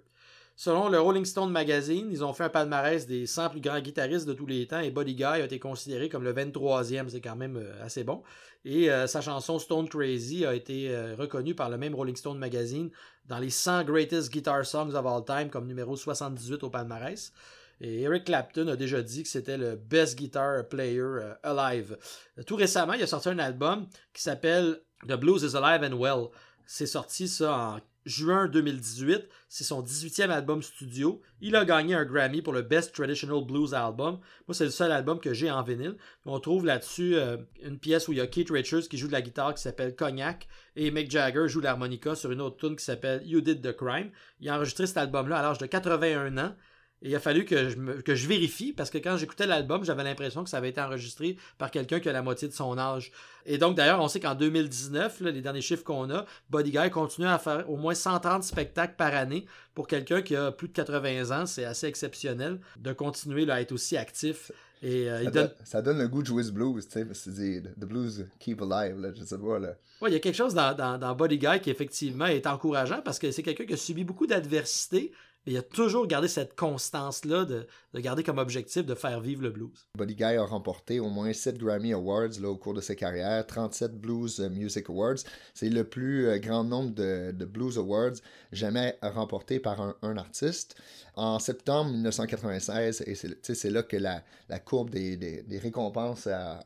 Selon 0.55 0.89
le 0.89 0.99
Rolling 0.99 1.25
Stone 1.25 1.51
Magazine, 1.51 2.07
ils 2.11 2.23
ont 2.23 2.33
fait 2.33 2.43
un 2.43 2.49
palmarès 2.49 3.07
des 3.07 3.25
100 3.25 3.49
plus 3.49 3.61
grands 3.61 3.79
guitaristes 3.79 4.27
de 4.27 4.33
tous 4.33 4.45
les 4.45 4.67
temps 4.67 4.79
et 4.79 4.91
Buddy 4.91 5.15
Guy 5.15 5.23
a 5.23 5.39
été 5.39 5.57
considéré 5.57 6.07
comme 6.07 6.23
le 6.23 6.33
23e, 6.33 7.09
c'est 7.09 7.21
quand 7.21 7.35
même 7.35 7.57
euh, 7.57 7.83
assez 7.83 8.03
bon. 8.03 8.21
Et 8.63 8.91
euh, 8.91 9.07
sa 9.07 9.21
chanson 9.21 9.57
Stone 9.57 9.89
Crazy 9.89 10.45
a 10.45 10.53
été 10.53 10.91
euh, 10.91 11.15
reconnue 11.17 11.55
par 11.55 11.71
le 11.71 11.77
même 11.77 11.95
Rolling 11.95 12.15
Stone 12.15 12.37
Magazine 12.37 12.91
dans 13.25 13.39
les 13.39 13.49
100 13.49 13.85
Greatest 13.85 14.31
Guitar 14.31 14.63
Songs 14.67 14.93
of 14.93 15.03
All 15.03 15.25
Time 15.25 15.49
comme 15.49 15.65
numéro 15.65 15.95
78 15.95 16.63
au 16.63 16.69
palmarès. 16.69 17.33
Et 17.81 18.01
Eric 18.01 18.25
Clapton 18.25 18.67
a 18.67 18.75
déjà 18.75 19.01
dit 19.01 19.23
que 19.23 19.29
c'était 19.29 19.57
le 19.57 19.75
best 19.75 20.17
guitar 20.17 20.67
player 20.67 20.99
euh, 20.99 21.33
alive. 21.43 21.97
Tout 22.45 22.55
récemment, 22.55 22.93
il 22.93 23.03
a 23.03 23.07
sorti 23.07 23.29
un 23.29 23.39
album 23.39 23.87
qui 24.13 24.21
s'appelle 24.21 24.81
The 25.07 25.13
Blues 25.13 25.43
is 25.43 25.55
Alive 25.55 25.89
and 25.89 25.97
Well. 25.97 26.27
C'est 26.65 26.85
sorti 26.85 27.27
ça 27.27 27.55
en 27.55 27.79
juin 28.05 28.47
2018. 28.47 29.27
C'est 29.47 29.63
son 29.63 29.81
18e 29.81 30.29
album 30.29 30.61
studio. 30.61 31.21
Il 31.41 31.55
a 31.55 31.63
gagné 31.63 31.95
un 31.95 32.05
Grammy 32.05 32.41
pour 32.41 32.53
le 32.53 32.61
Best 32.61 32.93
Traditional 32.93 33.45
Blues 33.45 33.73
Album. 33.73 34.19
Moi, 34.47 34.55
c'est 34.55 34.65
le 34.65 34.69
seul 34.71 34.91
album 34.91 35.19
que 35.19 35.33
j'ai 35.33 35.49
en 35.49 35.63
vinyle. 35.63 35.95
On 36.25 36.39
trouve 36.39 36.65
là-dessus 36.65 37.15
euh, 37.15 37.37
une 37.63 37.79
pièce 37.79 38.07
où 38.07 38.11
il 38.11 38.17
y 38.17 38.21
a 38.21 38.27
Keith 38.27 38.49
Richards 38.49 38.89
qui 38.89 38.97
joue 38.97 39.07
de 39.07 39.13
la 39.13 39.21
guitare 39.21 39.53
qui 39.53 39.61
s'appelle 39.61 39.95
Cognac 39.95 40.47
et 40.75 40.91
Mick 40.91 41.09
Jagger 41.09 41.47
joue 41.47 41.61
l'harmonica 41.61 42.15
sur 42.15 42.31
une 42.31 42.41
autre 42.41 42.57
tune 42.57 42.75
qui 42.75 42.83
s'appelle 42.83 43.21
You 43.25 43.41
Did 43.41 43.61
the 43.61 43.75
Crime. 43.75 44.11
Il 44.39 44.49
a 44.49 44.55
enregistré 44.55 44.85
cet 44.85 44.97
album-là 44.97 45.39
à 45.39 45.41
l'âge 45.41 45.59
de 45.59 45.65
81 45.65 46.37
ans. 46.37 46.55
Et 47.01 47.09
il 47.09 47.15
a 47.15 47.19
fallu 47.19 47.45
que 47.45 47.69
je, 47.69 47.75
que 48.01 48.13
je 48.13 48.27
vérifie 48.27 48.73
parce 48.73 48.89
que 48.89 48.97
quand 48.97 49.15
j'écoutais 49.17 49.47
l'album, 49.47 49.85
j'avais 49.85 50.03
l'impression 50.03 50.43
que 50.43 50.49
ça 50.49 50.57
avait 50.57 50.69
été 50.69 50.81
enregistré 50.81 51.37
par 51.57 51.71
quelqu'un 51.71 51.99
qui 51.99 52.09
a 52.09 52.11
la 52.11 52.21
moitié 52.21 52.47
de 52.47 52.53
son 52.53 52.77
âge. 52.77 53.11
Et 53.45 53.57
donc, 53.57 53.75
d'ailleurs, 53.75 54.01
on 54.01 54.07
sait 54.07 54.19
qu'en 54.19 54.35
2019, 54.35 55.21
les 55.21 55.41
derniers 55.41 55.61
chiffres 55.61 55.83
qu'on 55.83 56.09
a, 56.09 56.25
Body 56.49 56.71
Guy 56.71 56.89
continue 56.89 57.27
à 57.27 57.39
faire 57.39 57.69
au 57.69 57.77
moins 57.77 57.95
130 57.95 58.43
spectacles 58.43 58.95
par 58.97 59.15
année. 59.15 59.45
Pour 59.75 59.87
quelqu'un 59.87 60.21
qui 60.21 60.35
a 60.35 60.51
plus 60.51 60.67
de 60.67 60.73
80 60.73 61.41
ans, 61.41 61.45
c'est 61.45 61.63
assez 61.63 61.87
exceptionnel 61.87 62.59
de 62.77 62.91
continuer 62.91 63.49
à 63.49 63.61
être 63.61 63.71
aussi 63.71 63.95
actif. 63.95 64.51
Et, 64.81 65.09
euh, 65.09 65.29
ça, 65.63 65.81
donne... 65.81 65.97
le 65.97 66.07
goût 66.07 66.21
de 66.21 66.27
jouer 66.27 66.43
ce 66.43 66.51
blues, 66.51 66.87
tu 66.87 67.05
sais, 67.13 67.61
The 67.61 67.85
Blues 67.85 68.27
Keep 68.39 68.61
Alive, 68.61 68.99
là, 68.99 69.09
je 69.13 69.23
sais 69.23 69.37
pas, 69.37 69.59
là. 69.59 69.75
il 70.07 70.13
y 70.13 70.15
a 70.15 70.19
quelque 70.19 70.35
chose 70.35 70.53
dans, 70.53 70.73
dans, 70.73 70.97
dans 70.97 71.15
Body 71.15 71.37
Guy 71.37 71.59
qui, 71.61 71.69
effectivement, 71.69 72.27
est 72.27 72.47
encourageant 72.47 73.01
parce 73.03 73.19
que 73.19 73.31
c'est 73.31 73.43
quelqu'un 73.43 73.65
qui 73.65 73.73
a 73.73 73.77
subi 73.77 74.05
beaucoup 74.05 74.25
d'adversité, 74.25 75.11
il 75.45 75.57
a 75.57 75.61
toujours 75.61 76.05
gardé 76.05 76.27
cette 76.27 76.55
constance-là 76.55 77.45
de, 77.45 77.67
garder 77.95 78.23
comme 78.23 78.37
objectif 78.37 78.85
de 78.85 78.93
faire 78.93 79.19
vivre 79.21 79.41
le 79.41 79.49
blues. 79.49 79.87
Buddy 79.97 80.15
Guy 80.15 80.23
a 80.23 80.43
remporté 80.43 80.99
au 80.99 81.09
moins 81.09 81.33
7 81.33 81.57
Grammy 81.57 81.93
Awards 81.93 82.39
là, 82.39 82.49
au 82.49 82.57
cours 82.57 82.73
de 82.73 82.81
sa 82.81 82.95
carrière, 82.95 83.45
37 83.47 83.99
Blues 83.99 84.39
Music 84.51 84.89
Awards. 84.89 85.19
C'est 85.53 85.69
le 85.69 85.83
plus 85.83 86.27
euh, 86.27 86.37
grand 86.37 86.63
nombre 86.63 86.93
de, 86.93 87.31
Blues 87.45 87.77
Awards 87.77 88.15
jamais 88.51 88.97
remporté 89.01 89.59
par 89.59 89.95
un, 90.01 90.17
artiste. 90.17 90.75
En 91.15 91.39
septembre 91.39 91.91
1996, 91.91 93.03
et 93.07 93.15
c'est 93.15 93.69
là 93.69 93.83
que 93.83 93.97
la, 93.97 94.23
courbe 94.59 94.89
des, 94.89 95.43
récompenses 95.61 96.27
a, 96.27 96.63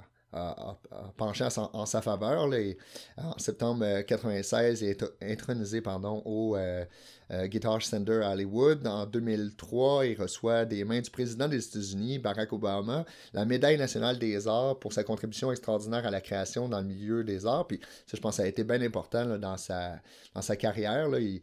penché 1.18 1.48
en, 1.74 1.86
sa 1.86 2.02
faveur. 2.02 2.50
en 3.18 3.38
septembre 3.38 3.86
1996, 3.86 4.82
il 4.82 4.90
est 4.90 5.04
intronisé 5.22 5.82
pardon, 5.82 6.22
au 6.26 6.56
euh, 6.56 6.86
euh, 7.32 7.48
Guitar 7.48 7.82
Center 7.82 8.22
à 8.24 8.32
Hollywood. 8.32 8.86
En 8.86 9.06
2003, 9.06 10.06
il 10.06 10.20
reçoit 10.20 10.66
des 10.66 10.84
mains 10.84 11.02
du 11.02 11.10
président 11.10 11.48
des 11.48 11.66
États-Unis, 11.66 12.20
Barack 12.20 12.52
Obama, 12.54 13.06
la 13.34 13.46
médaille 13.46 13.78
nationale 13.78 14.20
des 14.20 14.48
arts 14.48 14.80
pour 14.80 14.94
sa 14.94 15.04
contribution 15.04 15.52
extraordinaire 15.52 16.06
à 16.06 16.12
la 16.12 16.22
création 16.22 16.68
dans 16.68 16.80
le 16.80 16.88
milieu 16.88 17.24
des 17.24 17.46
arts. 17.46 17.68
Puis 17.68 17.80
ça, 18.06 18.18
je 18.18 18.22
pense, 18.22 18.36
ça 18.36 18.44
a 18.44 18.48
été 18.48 18.64
bien 18.64 18.82
important 18.82 19.38
dans, 19.38 19.58
sa, 19.58 20.00
dans 20.36 20.42
sa 20.42 20.56
carrière. 20.56 21.08
Il, 21.18 21.42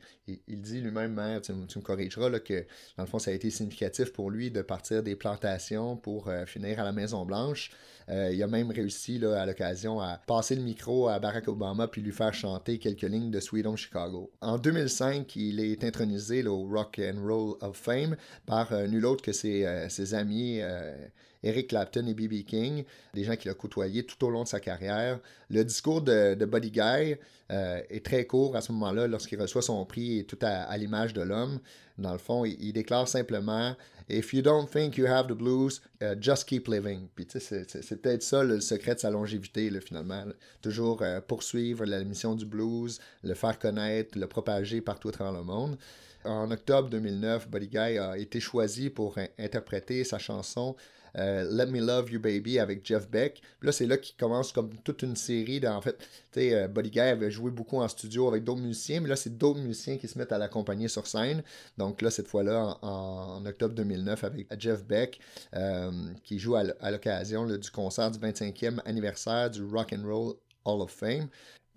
dit 0.62 0.80
lui-même, 0.80 1.18
hein, 1.18 1.40
tu, 1.40 1.52
me 1.52 1.82
corrigeras, 1.82 2.38
que 2.40 2.66
dans 2.96 3.04
le 3.04 3.08
fond, 3.08 3.18
ça 3.18 3.30
a 3.30 3.34
été 3.34 3.50
significatif 3.50 4.12
pour 4.12 4.30
lui 4.30 4.50
de 4.50 4.62
partir 4.62 5.02
des 5.02 5.16
plantations 5.16 5.96
pour 5.96 6.28
euh, 6.28 6.44
finir 6.46 6.78
à 6.80 6.84
la 6.84 6.92
Maison-Blanche. 6.92 7.70
Euh, 8.10 8.30
il 8.32 8.42
a 8.42 8.48
même 8.48 8.70
réussi 8.70 9.18
là, 9.18 9.40
à 9.40 9.46
l'occasion 9.46 10.00
à 10.00 10.18
passer 10.26 10.56
le 10.56 10.62
micro 10.62 11.08
à 11.08 11.20
Barack 11.20 11.46
Obama 11.46 11.86
puis 11.86 12.02
lui 12.02 12.10
faire 12.10 12.34
chanter 12.34 12.78
quelques 12.78 13.02
lignes 13.02 13.30
de 13.30 13.38
Sweet 13.38 13.66
Home 13.66 13.76
Chicago. 13.76 14.30
En 14.40 14.58
2005, 14.58 15.36
il 15.36 15.60
est 15.60 15.84
intronisé 15.84 16.44
au 16.46 16.64
Rock 16.64 17.00
and 17.00 17.24
Roll 17.24 17.56
of 17.60 17.76
Fame 17.76 18.16
par 18.46 18.72
euh, 18.72 18.88
nul 18.88 19.06
autre 19.06 19.22
que 19.22 19.32
ses, 19.32 19.64
euh, 19.64 19.88
amis 20.12 20.60
Eric 21.42 21.68
Clapton 21.68 22.06
et 22.06 22.14
B.B. 22.14 22.44
King, 22.44 22.84
des 23.14 23.24
gens 23.24 23.36
qu'il 23.36 23.50
a 23.50 23.54
côtoyés 23.54 24.02
tout 24.02 24.22
au 24.26 24.30
long 24.30 24.42
de 24.42 24.48
sa 24.48 24.60
carrière. 24.60 25.20
Le 25.48 25.64
discours 25.64 26.02
de 26.02 26.44
Buddy 26.44 26.70
Guy 26.70 27.16
est 27.48 28.04
très 28.04 28.26
court 28.26 28.56
à 28.56 28.60
ce 28.60 28.72
moment-là 28.72 29.06
lorsqu'il 29.06 29.40
reçoit 29.40 29.62
son 29.62 29.84
prix 29.86 30.18
et 30.18 30.24
tout 30.24 30.38
à, 30.42 30.76
l'image 30.76 31.14
de 31.14 31.22
l'homme. 31.22 31.60
Dans 31.96 32.12
le 32.12 32.18
fond, 32.18 32.44
il 32.44 32.72
déclare 32.72 33.08
simplement 33.08 33.74
If 34.10 34.34
you 34.34 34.42
don't 34.42 34.68
think 34.68 34.96
you 34.96 35.06
have 35.06 35.28
the 35.28 35.34
blues, 35.34 35.80
uh, 36.02 36.14
just 36.20 36.46
keep 36.46 36.66
living. 36.66 37.08
Puis 37.14 37.26
tu 37.26 37.38
sais, 37.38 37.64
c'est 37.68 38.02
peut-être 38.02 38.22
ça 38.22 38.42
le 38.42 38.60
secret 38.60 38.96
de 38.96 39.00
sa 39.00 39.10
longévité, 39.10 39.70
finalement. 39.80 40.24
Toujours 40.60 41.02
euh, 41.02 41.20
poursuivre 41.20 41.84
la 41.84 42.02
mission 42.02 42.34
du 42.34 42.44
blues, 42.44 42.98
le 43.22 43.34
faire 43.34 43.58
connaître, 43.58 44.18
le 44.18 44.26
propager 44.26 44.80
partout 44.80 45.12
à 45.20 45.30
le 45.30 45.42
monde. 45.42 45.76
En 46.24 46.50
octobre 46.50 46.90
2009, 46.90 47.48
Buddy 47.48 47.68
Guy 47.68 47.98
a 47.98 48.18
été 48.18 48.40
choisi 48.40 48.90
pour 48.90 49.16
interpréter 49.38 50.04
sa 50.04 50.18
chanson 50.18 50.76
euh, 51.16 51.44
Let 51.50 51.66
Me 51.66 51.80
Love 51.80 52.10
You 52.10 52.20
Baby 52.20 52.58
avec 52.58 52.86
Jeff 52.86 53.08
Beck. 53.08 53.42
là, 53.62 53.72
c'est 53.72 53.86
là 53.86 53.96
qu'il 53.96 54.16
commence 54.16 54.52
comme 54.52 54.70
toute 54.84 55.02
une 55.02 55.16
série. 55.16 55.66
en 55.66 55.80
fait, 55.80 55.98
tu 55.98 56.40
sais, 56.40 56.54
euh, 56.54 56.68
Buddy 56.68 56.90
Guy 56.90 57.00
avait 57.00 57.30
joué 57.30 57.50
beaucoup 57.50 57.78
en 57.78 57.88
studio 57.88 58.28
avec 58.28 58.44
d'autres 58.44 58.60
musiciens, 58.60 59.00
mais 59.00 59.08
là, 59.08 59.16
c'est 59.16 59.36
d'autres 59.36 59.60
musiciens 59.60 59.96
qui 59.98 60.08
se 60.08 60.18
mettent 60.18 60.32
à 60.32 60.38
l'accompagner 60.38 60.88
sur 60.88 61.06
scène. 61.06 61.42
Donc 61.78 62.02
là, 62.02 62.10
cette 62.10 62.28
fois-là, 62.28 62.78
en, 62.82 63.44
octobre 63.46 63.74
2009, 63.74 64.24
avec 64.24 64.46
Jeff 64.58 64.84
Beck, 64.84 65.20
euh, 65.54 65.90
qui 66.24 66.38
joue 66.38 66.56
à 66.56 66.90
l'occasion 66.90 67.46
du 67.46 67.70
concert 67.70 68.10
du 68.10 68.18
25e 68.18 68.80
anniversaire 68.84 69.50
du 69.50 69.62
Rock 69.64 69.92
and 69.92 70.06
Roll 70.06 70.34
Hall 70.64 70.82
of 70.82 70.90
Fame. 70.90 71.28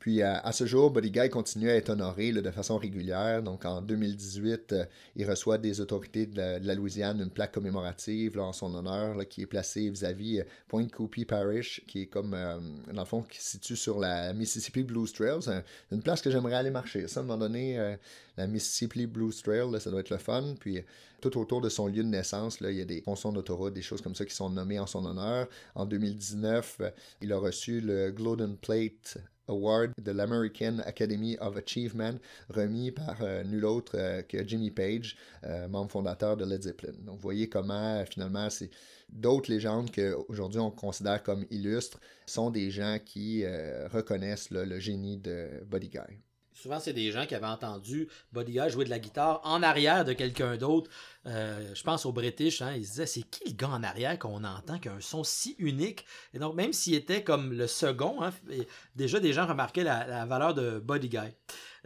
Puis 0.03 0.21
à, 0.21 0.51
ce 0.51 0.65
jour, 0.65 0.91
Guy 0.91 1.29
continue 1.29 1.69
à 1.69 1.77
être 1.77 1.91
honoré 1.91 2.33
de 2.33 2.51
façon 2.51 2.77
régulière. 2.77 3.41
Donc 3.41 3.63
en 3.63 3.81
2018, 3.81 4.73
euh, 4.73 4.85
il 5.15 5.25
reçoit 5.25 5.57
des 5.57 5.79
autorités 5.79 6.25
de 6.25 6.59
la, 6.61 6.75
Louisiane 6.75 7.21
une 7.21 7.29
plaque 7.29 7.53
commémorative 7.53 8.37
en 8.37 8.51
son 8.51 8.75
honneur 8.75 9.25
qui 9.29 9.43
est 9.43 9.45
placée 9.45 9.89
vis-à-vis 9.89 10.41
euh, 10.41 10.43
Point 10.67 10.89
Coupee 10.89 11.23
Parish, 11.23 11.81
qui 11.87 12.01
est 12.01 12.07
comme, 12.07 12.33
euh, 12.33 12.59
dans 12.91 13.03
le 13.03 13.07
fond, 13.07 13.21
qui 13.21 13.41
se 13.41 13.51
situe 13.51 13.77
sur 13.77 13.97
la 13.97 14.33
Mississippi 14.33 14.83
Blues 14.83 15.13
Trails. 15.13 15.63
une 15.89 16.01
place 16.01 16.21
que 16.21 16.29
j'aimerais 16.29 16.55
aller 16.55 16.69
marcher. 16.69 17.07
Ça, 17.07 17.21
à 17.21 17.23
un 17.23 17.25
moment 17.25 17.39
donné, 17.39 17.95
la 18.35 18.45
Mississippi 18.45 19.07
Blues 19.07 19.41
Trail, 19.41 19.79
ça 19.79 19.89
doit 19.89 20.01
être 20.01 20.09
le 20.09 20.17
fun. 20.17 20.55
Puis 20.59 20.83
tout 21.21 21.37
autour 21.39 21.61
de 21.61 21.69
son 21.69 21.87
lieu 21.87 22.03
de 22.03 22.09
naissance, 22.09 22.57
il 22.59 22.71
y 22.71 22.81
a 22.81 22.85
des 22.85 22.99
fonctions 22.99 23.31
d'autoroute, 23.31 23.73
des 23.73 23.81
choses 23.81 24.01
comme 24.01 24.15
ça 24.15 24.25
qui 24.25 24.35
sont 24.35 24.49
nommées 24.49 24.79
en 24.79 24.85
son 24.85 25.05
honneur. 25.05 25.47
En 25.75 25.85
2019, 25.85 26.81
il 27.21 27.31
a 27.31 27.37
reçu 27.37 27.79
le 27.79 28.11
Golden 28.11 28.57
Plate 28.57 29.17
Award 29.47 29.91
de 30.01 30.11
l'American 30.11 30.79
Academy 30.85 31.37
of 31.39 31.57
Achievement, 31.57 32.15
remis 32.49 32.91
par 32.91 33.21
euh, 33.21 33.43
nul 33.43 33.65
autre 33.65 33.93
euh, 33.95 34.21
que 34.21 34.47
Jimmy 34.47 34.71
Page, 34.71 35.15
euh, 35.43 35.67
membre 35.67 35.91
fondateur 35.91 36.37
de 36.37 36.45
Led 36.45 36.61
Zeppelin. 36.63 36.93
Donc, 37.01 37.15
vous 37.15 37.21
voyez 37.21 37.49
comment, 37.49 38.03
finalement, 38.05 38.49
c'est 38.49 38.69
d'autres 39.09 39.51
légendes 39.51 39.91
qu'aujourd'hui 39.91 40.59
on 40.59 40.71
considère 40.71 41.21
comme 41.21 41.45
illustres 41.51 41.99
sont 42.25 42.49
des 42.49 42.71
gens 42.71 42.97
qui 43.03 43.45
reconnaissent 43.91 44.49
le 44.49 44.79
génie 44.79 45.17
de 45.17 45.63
Buddy 45.69 45.89
Guy. 45.89 46.17
Souvent, 46.53 46.79
c'est 46.79 46.93
des 46.93 47.11
gens 47.11 47.25
qui 47.25 47.33
avaient 47.33 47.47
entendu 47.47 48.07
Buddy 48.31 48.53
Guy 48.53 48.69
jouer 48.69 48.85
de 48.85 48.89
la 48.89 48.99
guitare 48.99 49.41
en 49.43 49.63
arrière 49.63 50.05
de 50.05 50.13
quelqu'un 50.13 50.55
d'autre. 50.55 50.89
Euh, 51.25 51.73
je 51.73 51.83
pense 51.83 52.05
aux 52.05 52.11
British, 52.11 52.61
hein, 52.61 52.73
ils 52.75 52.85
se 52.85 52.91
disaient 52.91 53.05
c'est 53.05 53.23
qui 53.23 53.49
le 53.49 53.55
gars 53.55 53.69
en 53.69 53.81
arrière 53.81 54.19
qu'on 54.19 54.43
entend 54.43 54.77
qui 54.77 54.87
a 54.87 54.93
un 54.93 55.01
son 55.01 55.23
si 55.23 55.55
unique? 55.57 56.05
Et 56.33 56.39
donc, 56.39 56.53
même 56.53 56.71
s'il 56.71 56.93
était 56.93 57.23
comme 57.23 57.53
le 57.53 57.65
second, 57.65 58.21
hein, 58.21 58.31
déjà 58.95 59.19
des 59.19 59.33
gens 59.33 59.47
remarquaient 59.47 59.83
la, 59.83 60.25
valeur 60.25 60.53
de 60.53 60.79
Buddy 60.79 61.09
Guy. 61.09 61.17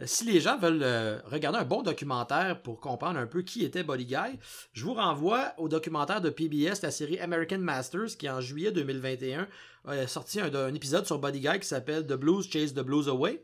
Euh, 0.00 0.04
si 0.06 0.24
les 0.24 0.40
gens 0.40 0.58
veulent 0.58 0.82
euh, 0.82 1.18
regarder 1.24 1.58
un 1.58 1.64
bon 1.64 1.82
documentaire 1.82 2.60
pour 2.60 2.78
comprendre 2.78 3.18
un 3.18 3.26
peu 3.26 3.42
qui 3.42 3.64
était 3.64 3.82
Buddy 3.82 4.06
Guy, 4.06 4.38
je 4.74 4.84
vous 4.84 4.94
renvoie 4.94 5.54
au 5.56 5.68
documentaire 5.68 6.20
de 6.20 6.30
PBS, 6.30 6.82
la 6.82 6.90
série 6.90 7.18
American 7.20 7.58
Masters, 7.58 8.16
qui 8.18 8.28
en 8.28 8.40
juillet 8.40 8.70
2021 8.70 9.48
a 9.86 10.06
sorti 10.06 10.40
un, 10.40 10.74
épisode 10.74 11.06
sur 11.06 11.18
Buddy 11.18 11.40
Guy 11.40 11.60
qui 11.60 11.66
s'appelle 11.66 12.06
The 12.06 12.12
Blues 12.12 12.48
Chase 12.50 12.74
the 12.74 12.80
Blues 12.80 13.08
Away. 13.08 13.42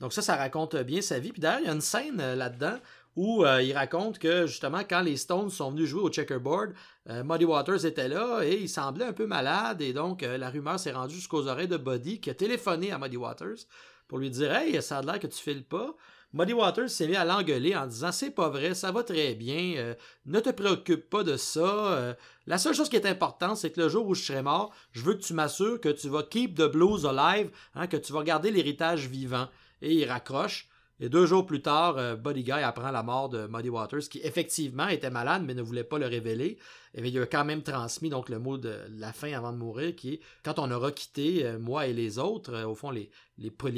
Donc 0.00 0.12
ça, 0.12 0.22
ça 0.22 0.36
raconte 0.36 0.76
bien 0.76 1.00
sa 1.00 1.18
vie. 1.18 1.32
Puis 1.32 1.40
d'ailleurs, 1.40 1.60
il 1.60 1.66
y 1.66 1.70
a 1.70 1.72
une 1.72 1.80
scène 1.80 2.20
euh, 2.20 2.34
là-dedans 2.34 2.76
où 3.16 3.44
euh, 3.44 3.62
il 3.62 3.72
raconte 3.72 4.18
que 4.18 4.46
justement, 4.46 4.82
quand 4.88 5.00
les 5.00 5.16
Stones 5.16 5.50
sont 5.50 5.72
venus 5.72 5.88
jouer 5.88 6.02
au 6.02 6.08
checkerboard, 6.08 6.72
euh, 7.08 7.24
Muddy 7.24 7.44
Waters 7.44 7.84
était 7.84 8.06
là 8.06 8.42
et 8.44 8.54
il 8.54 8.68
semblait 8.68 9.06
un 9.06 9.12
peu 9.12 9.26
malade. 9.26 9.80
Et 9.80 9.92
donc, 9.92 10.22
la 10.22 10.50
rumeur 10.50 10.78
s'est 10.78 10.92
rendue 10.92 11.16
jusqu'aux 11.16 11.48
oreilles 11.48 11.68
de 11.68 11.76
Buddy 11.76 12.20
qui 12.20 12.30
a 12.30 12.34
téléphoné 12.34 12.92
à 12.92 12.98
Muddy 12.98 13.16
Waters 13.16 13.66
pour 14.06 14.18
lui 14.18 14.30
dire 14.30 14.54
Hey, 14.54 14.80
ça 14.82 14.98
a 14.98 15.02
l'air 15.02 15.18
que 15.18 15.26
tu 15.26 15.38
files 15.38 15.64
pas. 15.64 15.96
Muddy 16.32 16.52
Waters 16.52 16.90
s'est 16.90 17.08
mis 17.08 17.16
à 17.16 17.24
l'engueuler 17.24 17.74
en 17.74 17.86
disant 17.86 18.12
C'est 18.12 18.30
pas 18.30 18.50
vrai, 18.50 18.74
ça 18.74 18.92
va 18.92 19.02
très 19.02 19.34
bien, 19.34 19.94
ne 20.26 20.40
te 20.40 20.50
préoccupe 20.50 21.08
pas 21.08 21.24
de 21.24 21.36
ça. 21.36 22.14
la 22.46 22.58
seule 22.58 22.74
chose 22.74 22.90
qui 22.90 22.96
est 22.96 23.06
importante, 23.06 23.56
c'est 23.56 23.70
que 23.70 23.80
le 23.80 23.88
jour 23.88 24.06
où 24.06 24.14
je 24.14 24.22
serai 24.22 24.42
mort, 24.42 24.72
je 24.92 25.00
veux 25.00 25.14
que 25.14 25.22
tu 25.22 25.32
m'assures 25.32 25.80
que 25.80 25.88
tu 25.88 26.08
vas 26.08 26.22
keep 26.22 26.54
the 26.54 26.70
blues 26.70 27.06
alive, 27.06 27.50
hein, 27.74 27.86
que 27.86 27.96
tu 27.96 28.12
vas 28.12 28.22
garder 28.22 28.50
l'héritage 28.50 29.08
vivant 29.08 29.48
et 29.82 29.94
il 29.94 30.04
raccroche. 30.04 30.68
Et 31.00 31.08
deux 31.08 31.26
jours 31.26 31.46
plus 31.46 31.62
tard, 31.62 31.96
euh, 31.96 32.16
Buddy 32.16 32.42
Guy 32.42 32.50
apprend 32.50 32.90
la 32.90 33.04
mort 33.04 33.28
de 33.28 33.46
Muddy 33.46 33.68
Waters, 33.68 34.08
qui 34.10 34.18
effectivement 34.24 34.88
était 34.88 35.10
malade, 35.10 35.44
mais 35.46 35.54
ne 35.54 35.62
voulait 35.62 35.84
pas 35.84 35.98
le 35.98 36.06
révéler. 36.06 36.58
Et 36.94 37.06
il 37.06 37.18
a 37.20 37.26
quand 37.26 37.44
même 37.44 37.62
transmis 37.62 38.10
donc 38.10 38.28
le 38.28 38.40
mot 38.40 38.58
de 38.58 38.74
la 38.96 39.12
fin 39.12 39.32
avant 39.32 39.52
de 39.52 39.58
mourir, 39.58 39.94
qui 39.94 40.14
est 40.14 40.20
quand 40.42 40.58
on 40.58 40.70
aura 40.72 40.90
quitté, 40.90 41.46
euh, 41.46 41.58
moi 41.58 41.86
et 41.86 41.92
les 41.92 42.18
autres, 42.18 42.52
euh, 42.52 42.66
au 42.66 42.74
fond, 42.74 42.90
les, 42.90 43.10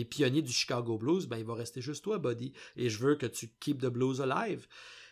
pionniers 0.04 0.40
du 0.40 0.52
Chicago 0.52 0.96
Blues, 0.96 1.26
ben, 1.26 1.36
il 1.36 1.44
va 1.44 1.54
rester 1.54 1.82
juste 1.82 2.04
toi, 2.04 2.18
Buddy. 2.18 2.54
Et 2.76 2.88
je 2.88 2.98
veux 2.98 3.16
que 3.16 3.26
tu 3.26 3.50
keep 3.60 3.82
the 3.82 3.86
blues 3.88 4.22
alive. 4.22 4.66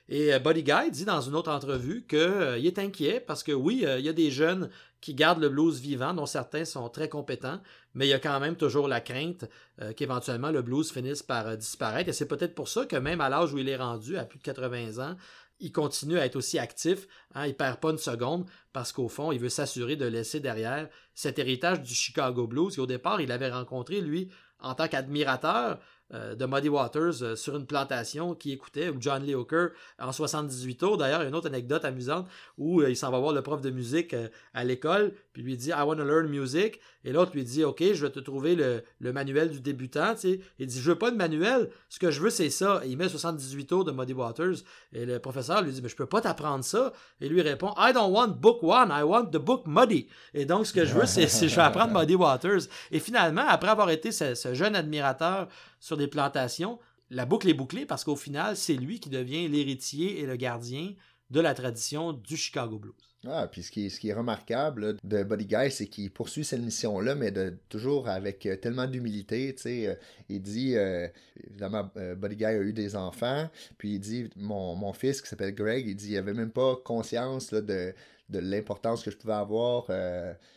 Et 0.08 0.38
Buddy 0.38 0.62
Guy 0.62 0.90
dit 0.90 1.04
dans 1.04 1.20
une 1.20 1.34
autre 1.34 1.50
entrevue 1.50 2.06
qu'il 2.08 2.66
est 2.66 2.78
inquiet 2.78 3.20
parce 3.20 3.42
que 3.42 3.52
oui, 3.52 3.84
il 3.84 4.00
y 4.02 4.08
a 4.08 4.12
des 4.14 4.30
jeunes 4.30 4.70
qui 5.00 5.14
gardent 5.14 5.40
le 5.40 5.48
blues 5.48 5.80
vivant, 5.80 6.14
dont 6.14 6.26
certains 6.26 6.64
sont 6.64 6.88
très 6.88 7.08
compétents, 7.08 7.60
mais 7.94 8.06
il 8.06 8.10
y 8.10 8.14
a 8.14 8.18
quand 8.18 8.38
même 8.40 8.56
toujours 8.56 8.88
la 8.88 9.00
crainte 9.00 9.44
euh, 9.80 9.92
qu'éventuellement 9.92 10.50
le 10.50 10.62
blues 10.62 10.90
finisse 10.90 11.22
par 11.22 11.46
euh, 11.46 11.56
disparaître. 11.56 12.08
Et 12.08 12.12
c'est 12.12 12.28
peut-être 12.28 12.54
pour 12.54 12.68
ça 12.68 12.86
que 12.86 12.96
même 12.96 13.20
à 13.20 13.28
l'âge 13.28 13.52
où 13.52 13.58
il 13.58 13.68
est 13.68 13.76
rendu, 13.76 14.16
à 14.16 14.24
plus 14.24 14.38
de 14.38 14.44
80 14.44 15.04
ans, 15.04 15.16
il 15.60 15.72
continue 15.72 16.18
à 16.18 16.24
être 16.24 16.36
aussi 16.36 16.58
actif, 16.58 17.08
hein, 17.34 17.46
il 17.46 17.54
perd 17.54 17.80
pas 17.80 17.90
une 17.90 17.98
seconde, 17.98 18.46
parce 18.72 18.92
qu'au 18.92 19.08
fond, 19.08 19.32
il 19.32 19.40
veut 19.40 19.48
s'assurer 19.48 19.96
de 19.96 20.06
laisser 20.06 20.40
derrière 20.40 20.88
cet 21.14 21.38
héritage 21.38 21.82
du 21.82 21.94
Chicago 21.94 22.46
Blues. 22.46 22.76
Et 22.78 22.80
au 22.80 22.86
départ, 22.86 23.20
il 23.20 23.32
avait 23.32 23.50
rencontré, 23.50 24.00
lui, 24.00 24.28
en 24.60 24.74
tant 24.74 24.88
qu'admirateur, 24.88 25.80
euh, 26.14 26.34
de 26.34 26.46
Muddy 26.46 26.70
Waters 26.70 27.22
euh, 27.22 27.36
sur 27.36 27.54
une 27.54 27.66
plantation 27.66 28.34
qui 28.34 28.52
écoutait, 28.52 28.88
ou 28.88 28.96
John 28.98 29.22
Lee 29.22 29.34
Hooker 29.34 29.68
en 29.98 30.10
78 30.10 30.76
tours. 30.76 30.96
D'ailleurs, 30.96 31.20
il 31.20 31.24
y 31.24 31.26
a 31.26 31.28
une 31.28 31.34
autre 31.34 31.48
anecdote 31.48 31.84
amusante 31.84 32.26
où 32.56 32.80
euh, 32.80 32.88
il 32.88 32.96
s'en 32.96 33.10
va 33.10 33.18
voir 33.18 33.34
le 33.34 33.42
prof 33.42 33.60
de 33.60 33.68
musique 33.68 34.16
à 34.54 34.64
l'école, 34.64 35.12
puis 35.34 35.42
lui 35.42 35.58
dit 35.58 35.68
I 35.68 35.82
want 35.82 35.96
to 35.96 36.04
learn 36.04 36.26
music. 36.28 36.80
Et 37.04 37.12
l'autre 37.12 37.32
lui 37.34 37.44
dit 37.44 37.62
Ok, 37.62 37.82
je 37.92 38.06
vais 38.06 38.10
te 38.10 38.20
trouver 38.20 38.56
le, 38.56 39.12
manuel 39.12 39.50
du 39.50 39.60
débutant. 39.60 40.14
Il 40.58 40.66
dit 40.66 40.80
Je 40.80 40.90
veux 40.90 40.98
pas 40.98 41.10
de 41.10 41.16
manuel, 41.16 41.68
ce 41.90 41.98
que 41.98 42.10
je 42.10 42.22
veux 42.22 42.30
c'est 42.30 42.50
ça. 42.50 42.80
Et 42.84 42.88
il 42.88 42.96
met 42.96 43.08
78 43.08 43.66
tours 43.66 43.84
de 43.84 43.92
Muddy 43.92 44.14
Waters. 44.14 44.56
Et 44.94 45.04
le 45.04 45.18
professeur 45.18 45.60
lui 45.60 45.72
dit 45.72 45.82
Mais 45.82 45.90
je 45.90 45.96
peux 45.96 46.06
pas 46.06 46.22
t'apprendre 46.22 46.64
ça. 46.64 46.92
Et 47.20 47.28
lui 47.28 47.42
répond 47.42 47.74
I 47.76 47.92
don't 47.92 48.12
want 48.12 48.28
book 48.28 48.62
one, 48.62 48.88
I 48.90 49.02
want 49.02 49.26
the 49.26 49.36
book 49.36 49.64
Muddy. 49.66 50.08
Et 50.32 50.46
donc, 50.46 50.66
ce 50.66 50.72
que 50.72 50.86
je 50.86 50.94
veux, 50.94 51.06
c'est 51.06 51.28
je 51.28 51.54
vais 51.54 51.62
apprendre 51.62 51.92
Muddy 51.98 52.14
Waters. 52.14 52.62
Et 52.90 52.98
finalement, 52.98 53.44
après 53.46 53.68
avoir 53.68 53.90
été 53.90 54.10
ce 54.10 54.54
jeune 54.54 54.74
admirateur 54.74 55.48
sur 55.80 55.96
des 55.96 56.08
plantations, 56.08 56.78
la 57.10 57.26
boucle 57.26 57.48
est 57.48 57.54
bouclée 57.54 57.86
parce 57.86 58.04
qu'au 58.04 58.16
final, 58.16 58.56
c'est 58.56 58.74
lui 58.74 59.00
qui 59.00 59.08
devient 59.08 59.48
l'héritier 59.48 60.20
et 60.20 60.26
le 60.26 60.36
gardien 60.36 60.94
de 61.30 61.40
la 61.40 61.54
tradition 61.54 62.12
du 62.12 62.36
Chicago 62.36 62.78
Blues. 62.78 63.07
Ah, 63.26 63.48
puis 63.50 63.64
ce 63.64 63.72
qui 63.72 63.86
est, 63.86 63.88
ce 63.88 63.98
qui 63.98 64.10
est 64.10 64.14
remarquable 64.14 64.96
de 65.02 65.24
Buddy 65.24 65.46
Guy, 65.46 65.70
c'est 65.72 65.88
qu'il 65.88 66.08
poursuit 66.10 66.44
cette 66.44 66.60
mission-là, 66.60 67.16
mais 67.16 67.32
de, 67.32 67.58
toujours 67.68 68.08
avec 68.08 68.46
euh, 68.46 68.56
tellement 68.56 68.86
d'humilité. 68.86 69.54
Euh, 69.66 69.94
il 70.28 70.40
dit, 70.40 70.76
euh, 70.76 71.08
évidemment, 71.48 71.90
Buddy 72.16 72.36
Guy 72.36 72.44
a 72.44 72.62
eu 72.62 72.72
des 72.72 72.94
enfants, 72.94 73.50
puis 73.76 73.94
il 73.94 73.98
dit, 73.98 74.30
mon, 74.36 74.76
mon 74.76 74.92
fils 74.92 75.20
qui 75.20 75.28
s'appelle 75.28 75.52
Greg, 75.52 75.88
il 75.88 75.96
dit, 75.96 76.12
il 76.12 76.16
avait 76.16 76.32
même 76.32 76.52
pas 76.52 76.76
conscience 76.84 77.52
de, 77.52 77.92
de 78.28 78.38
l'importance 78.38 79.02
que 79.02 79.10
je 79.10 79.16
pouvais 79.16 79.34
avoir 79.34 79.86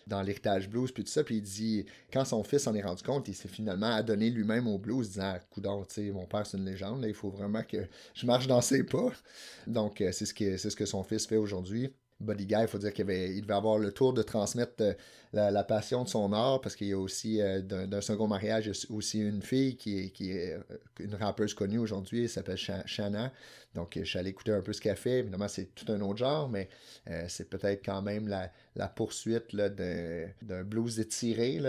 dans 0.06 0.22
l'héritage 0.22 0.70
blues, 0.70 0.92
puis 0.92 1.04
tout 1.04 1.12
ça. 1.12 1.24
Puis 1.24 1.38
il 1.38 1.42
dit, 1.42 1.86
quand 2.14 2.26
son 2.26 2.44
fils 2.44 2.64
s'en 2.64 2.76
est 2.76 2.84
rendu 2.84 3.02
compte, 3.02 3.28
il 3.28 3.34
s'est 3.34 3.48
finalement 3.48 3.92
adonné 3.92 4.30
lui-même 4.30 4.68
au 4.68 4.78
blues, 4.78 5.10
disant, 5.10 5.34
coudon, 5.50 5.84
tu 5.86 5.96
sais, 5.96 6.12
mon 6.12 6.28
père 6.28 6.46
c'est 6.46 6.58
une 6.58 6.66
légende, 6.66 7.04
il 7.08 7.16
faut 7.16 7.32
vraiment 7.32 7.64
que 7.64 7.88
je 8.14 8.28
marche 8.28 8.46
dans 8.46 8.62
ses 8.62 8.84
pas. 8.84 9.12
Donc, 9.66 9.96
c'est 9.98 10.26
ce, 10.26 10.34
c'est 10.36 10.70
ce 10.70 10.76
que 10.76 10.86
son 10.86 11.02
fils 11.04 11.26
fait 11.26 11.38
aujourd'hui. 11.38 11.92
Buddy 12.22 12.46
Guy, 12.46 12.56
il 12.62 12.68
faut 12.68 12.78
dire 12.78 12.94
qu'il 12.94 13.06
devait 13.06 13.54
avoir 13.54 13.78
le 13.78 13.92
tour 13.92 14.14
de 14.14 14.22
transmettre 14.22 14.82
euh, 14.82 14.94
la, 15.34 15.64
passion 15.64 16.04
de 16.04 16.10
son 16.10 16.32
art, 16.34 16.62
parce 16.62 16.76
qu'il 16.76 16.88
y 16.88 16.94
a 16.94 16.98
aussi, 16.98 17.42
euh, 17.42 17.62
d'un 17.62 18.02
second 18.02 18.28
mariage, 18.28 18.72
aussi 18.90 19.20
une 19.20 19.42
fille 19.42 19.76
qui 19.76 20.00
est, 20.00 20.10
qui 20.10 20.32
euh, 20.32 20.60
une 21.00 21.16
rappeuse 21.16 21.54
connue 21.54 21.80
aujourd'hui, 21.80 22.24
elle 22.24 22.30
s'appelle 22.30 22.58
Shanna. 22.58 23.32
Donc, 23.74 23.98
je 23.98 24.04
suis 24.04 24.20
allé 24.20 24.30
écouter 24.30 24.52
un 24.52 24.62
peu 24.62 24.74
ce 24.74 24.82
qu'elle 24.82 24.98
fait. 24.98 25.20
Évidemment, 25.20 25.48
c'est 25.48 25.74
tout 25.74 25.92
un 25.92 26.02
autre 26.02 26.18
genre, 26.18 26.50
mais 26.50 26.68
c'est 27.28 27.50
peut-être 27.50 27.86
quand 27.86 28.02
même 28.02 28.28
la, 28.28 28.88
poursuite 28.90 29.56
d'un 29.56 30.64
blues 30.64 31.00
étiré, 31.00 31.62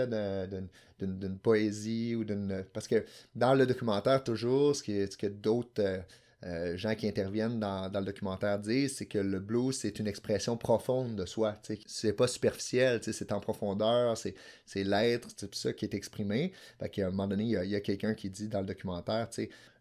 d'une 0.99 1.37
poésie 1.37 2.15
ou 2.15 2.25
d'une. 2.25 2.65
Parce 2.73 2.89
que 2.89 3.05
dans 3.35 3.53
le 3.53 3.65
documentaire, 3.65 4.21
toujours, 4.21 4.75
ce 4.75 4.83
qui 4.83 5.07
ce 5.09 5.15
qui 5.15 5.27
est 5.27 5.29
d'autres 5.29 6.03
euh, 6.45 6.75
gens 6.75 6.95
qui 6.95 7.07
interviennent 7.07 7.59
dans, 7.59 7.89
le 7.93 8.05
documentaire 8.05 8.59
disent, 8.59 8.97
c'est 8.97 9.05
que 9.05 9.17
le 9.17 9.39
blues, 9.39 9.77
c'est 9.77 9.99
une 9.99 10.07
expression 10.07 10.57
profonde 10.57 11.15
de 11.15 11.25
soi. 11.25 11.57
C'est 11.85 12.13
pas 12.13 12.27
superficiel, 12.27 12.99
c'est 13.01 13.31
en 13.31 13.39
profondeur, 13.39 14.17
c'est 14.17 14.83
l'être, 14.83 15.29
c'est 15.37 15.53
ça 15.55 15.73
qui 15.73 15.85
est 15.85 15.93
exprimé. 15.93 16.51
Fait 16.79 16.89
qu'à 16.89 17.07
un 17.07 17.11
moment 17.11 17.27
donné, 17.27 17.43
il 17.43 17.69
y 17.69 17.75
a, 17.75 17.79
quelqu'un 17.79 18.13
qui 18.13 18.29
dit 18.29 18.49
dans 18.49 18.59
le 18.59 18.65
documentaire, 18.65 19.29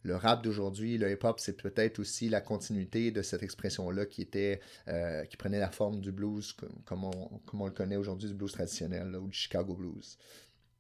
le 0.05 0.17
rap 0.17 0.43
d'aujourd'hui, 0.43 0.99
le 0.99 1.11
hip-hop, 1.11 1.39
c'est 1.39 1.61
peut-être 1.61 1.99
aussi 1.99 2.29
la 2.29 2.41
continuité 2.41 3.11
de 3.11 3.23
cette 3.23 3.43
expression-là 3.43 4.07
qui 4.07 4.23
était 4.23 4.61
euh, 4.89 5.25
qui 5.27 5.37
prenait 5.37 5.61
la 5.61 5.71
forme 5.71 6.01
du 6.01 6.11
blues 6.11 6.57
comme, 6.85 7.05
on, 7.05 7.65
le 7.65 7.71
connaît 7.71 7.97
aujourd'hui, 7.97 8.29
du 8.29 8.35
blues 8.35 8.53
traditionnel 8.53 9.15
ou 9.17 9.29
du 9.29 9.37
Chicago 9.37 9.75
blues. 9.75 10.19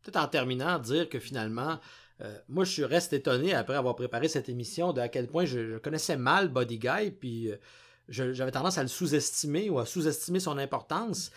Peut-être 0.03 0.16
en 0.16 0.27
terminant, 0.27 0.79
dire 0.81 1.09
que 1.09 1.21
finalement, 1.21 1.79
euh, 2.22 2.38
moi, 2.48 2.64
je 2.64 2.85
reste 2.85 3.12
étonné 3.12 3.54
après 3.54 3.74
avoir 3.74 3.96
préparé 3.96 4.28
cette 4.28 4.48
émission 4.48 4.92
de 4.92 5.00
à 5.00 5.08
quel 5.08 5.26
point 5.26 5.44
je, 5.44 5.78
connaissais 5.78 6.16
mal 6.16 6.48
Body 6.48 6.78
Guy, 6.78 7.11
puis 7.11 7.50
euh, 7.50 7.56
j'avais 8.08 8.52
tendance 8.52 8.78
à 8.78 8.82
le 8.82 8.88
sous-estimer 8.88 9.70
ou 9.70 9.78
à 9.78 9.87
sous-estimer 9.87 10.40
son 10.40 10.58
importance. 10.58 11.30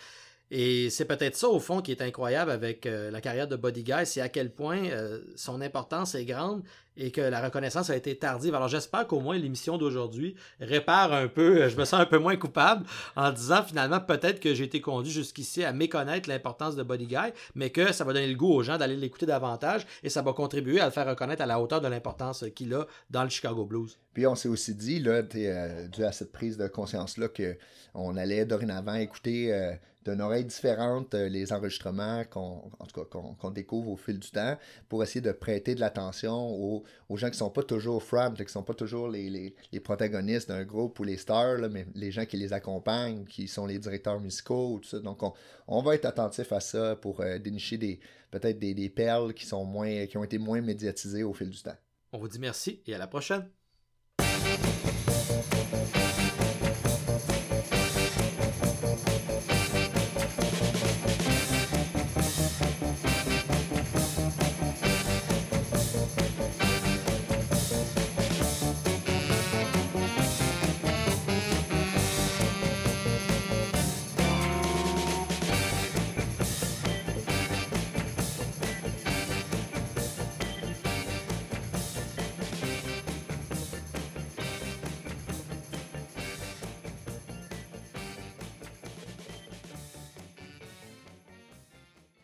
Et 0.50 0.90
c'est 0.90 1.06
peut-être 1.06 1.34
ça, 1.34 1.48
au 1.48 1.58
fond, 1.58 1.82
qui 1.82 1.90
est 1.90 2.02
incroyable 2.02 2.52
avec 2.52 2.86
euh, 2.86 3.10
la 3.10 3.20
carrière 3.20 3.48
de 3.48 3.56
Body 3.56 3.82
Guy, 3.82 4.06
c'est 4.06 4.20
à 4.20 4.28
quel 4.28 4.54
point 4.54 4.88
son 5.34 5.60
importance 5.60 6.14
est 6.14 6.24
grande 6.24 6.62
et 6.96 7.10
que 7.10 7.20
la 7.20 7.42
reconnaissance 7.42 7.90
a 7.90 7.96
été 7.96 8.16
tardive. 8.16 8.54
Alors 8.54 8.68
j'espère 8.68 9.06
qu'au 9.06 9.20
moins 9.20 9.36
l'émission 9.36 9.78
d'aujourd'hui 9.78 10.34
répare 10.60 11.12
un 11.12 11.28
peu, 11.28 11.68
je 11.68 11.76
me 11.76 11.84
sens 11.84 12.00
un 12.00 12.06
peu 12.06 12.18
moins 12.18 12.36
coupable 12.36 12.86
en 13.16 13.32
disant 13.32 13.62
finalement 13.62 14.00
peut-être 14.00 14.40
que 14.40 14.54
j'ai 14.54 14.64
été 14.64 14.80
conduit 14.80 15.12
jusqu'ici 15.12 15.64
à 15.64 15.72
méconnaître 15.72 16.28
l'importance 16.28 16.76
de 16.76 16.82
Body 16.82 17.06
Guy, 17.06 17.32
mais 17.54 17.70
que 17.70 17.92
ça 17.92 18.04
va 18.04 18.12
donner 18.12 18.28
le 18.28 18.36
goût 18.36 18.52
aux 18.52 18.62
gens 18.62 18.78
d'aller 18.78 18.96
l'écouter 18.96 19.26
davantage 19.26 19.86
et 20.02 20.08
ça 20.08 20.22
va 20.22 20.32
contribuer 20.32 20.80
à 20.80 20.86
le 20.86 20.90
faire 20.90 21.06
reconnaître 21.06 21.42
à 21.42 21.46
la 21.46 21.60
hauteur 21.60 21.80
de 21.80 21.88
l'importance 21.88 22.44
qu'il 22.54 22.72
a 22.74 22.86
dans 23.10 23.22
le 23.22 23.28
Chicago 23.28 23.64
Blues. 23.64 23.98
Puis 24.16 24.26
on 24.26 24.34
s'est 24.34 24.48
aussi 24.48 24.74
dit, 24.74 24.98
là, 24.98 25.22
euh, 25.34 25.88
dû 25.88 26.04
à 26.04 26.12
cette 26.12 26.32
prise 26.32 26.56
de 26.56 26.68
conscience-là, 26.68 27.28
qu'on 27.28 28.16
allait 28.16 28.46
dorénavant 28.46 28.94
écouter 28.94 29.52
euh, 29.52 29.72
d'une 30.06 30.20
oreille 30.20 30.44
différente 30.44 31.14
euh, 31.14 31.28
les 31.28 31.52
enregistrements 31.52 32.24
qu'on 32.24 32.70
qu'on 33.10 33.50
découvre 33.50 33.90
au 33.90 33.96
fil 33.96 34.18
du 34.18 34.30
temps 34.30 34.56
pour 34.88 35.02
essayer 35.02 35.20
de 35.20 35.32
prêter 35.32 35.74
de 35.74 35.80
l'attention 35.80 36.34
aux, 36.34 36.84
gens 37.16 37.26
qui 37.26 37.32
ne 37.32 37.38
sont 37.38 37.50
pas 37.50 37.62
toujours 37.62 38.02
front, 38.02 38.32
qui 38.34 38.42
ne 38.42 38.48
sont 38.48 38.62
pas 38.62 38.74
toujours 38.74 39.08
les, 39.08 39.54
protagonistes 39.82 40.48
d'un 40.48 40.64
groupe 40.64 40.98
ou 41.00 41.04
les 41.04 41.16
stars, 41.16 41.68
mais 41.70 41.86
les 41.94 42.10
gens 42.10 42.24
qui 42.24 42.36
les 42.36 42.52
accompagnent, 42.52 43.24
qui 43.24 43.48
sont 43.48 43.66
les 43.66 43.78
directeurs 43.78 44.20
musicaux, 44.20 44.80
tout 44.82 44.88
ça. 44.88 44.98
Donc 45.00 45.20
on, 45.68 45.82
va 45.82 45.94
être 45.94 46.06
attentif 46.06 46.52
à 46.52 46.60
ça 46.60 46.96
pour 46.96 47.20
euh, 47.20 47.38
dénicher 47.38 47.78
des 47.78 48.00
peut-être 48.30 48.58
des, 48.58 48.74
des, 48.74 48.88
perles 48.88 49.34
qui 49.34 49.46
sont 49.46 49.64
moins 49.64 50.06
qui 50.06 50.16
ont 50.16 50.24
été 50.24 50.38
moins 50.38 50.60
médiatisées 50.60 51.22
au 51.22 51.32
fil 51.32 51.50
du 51.50 51.62
temps. 51.62 51.76
On 52.12 52.18
vous 52.18 52.28
dit 52.28 52.38
merci 52.38 52.82
et 52.86 52.94
à 52.94 52.98
la 52.98 53.06
prochaine. 53.06 53.48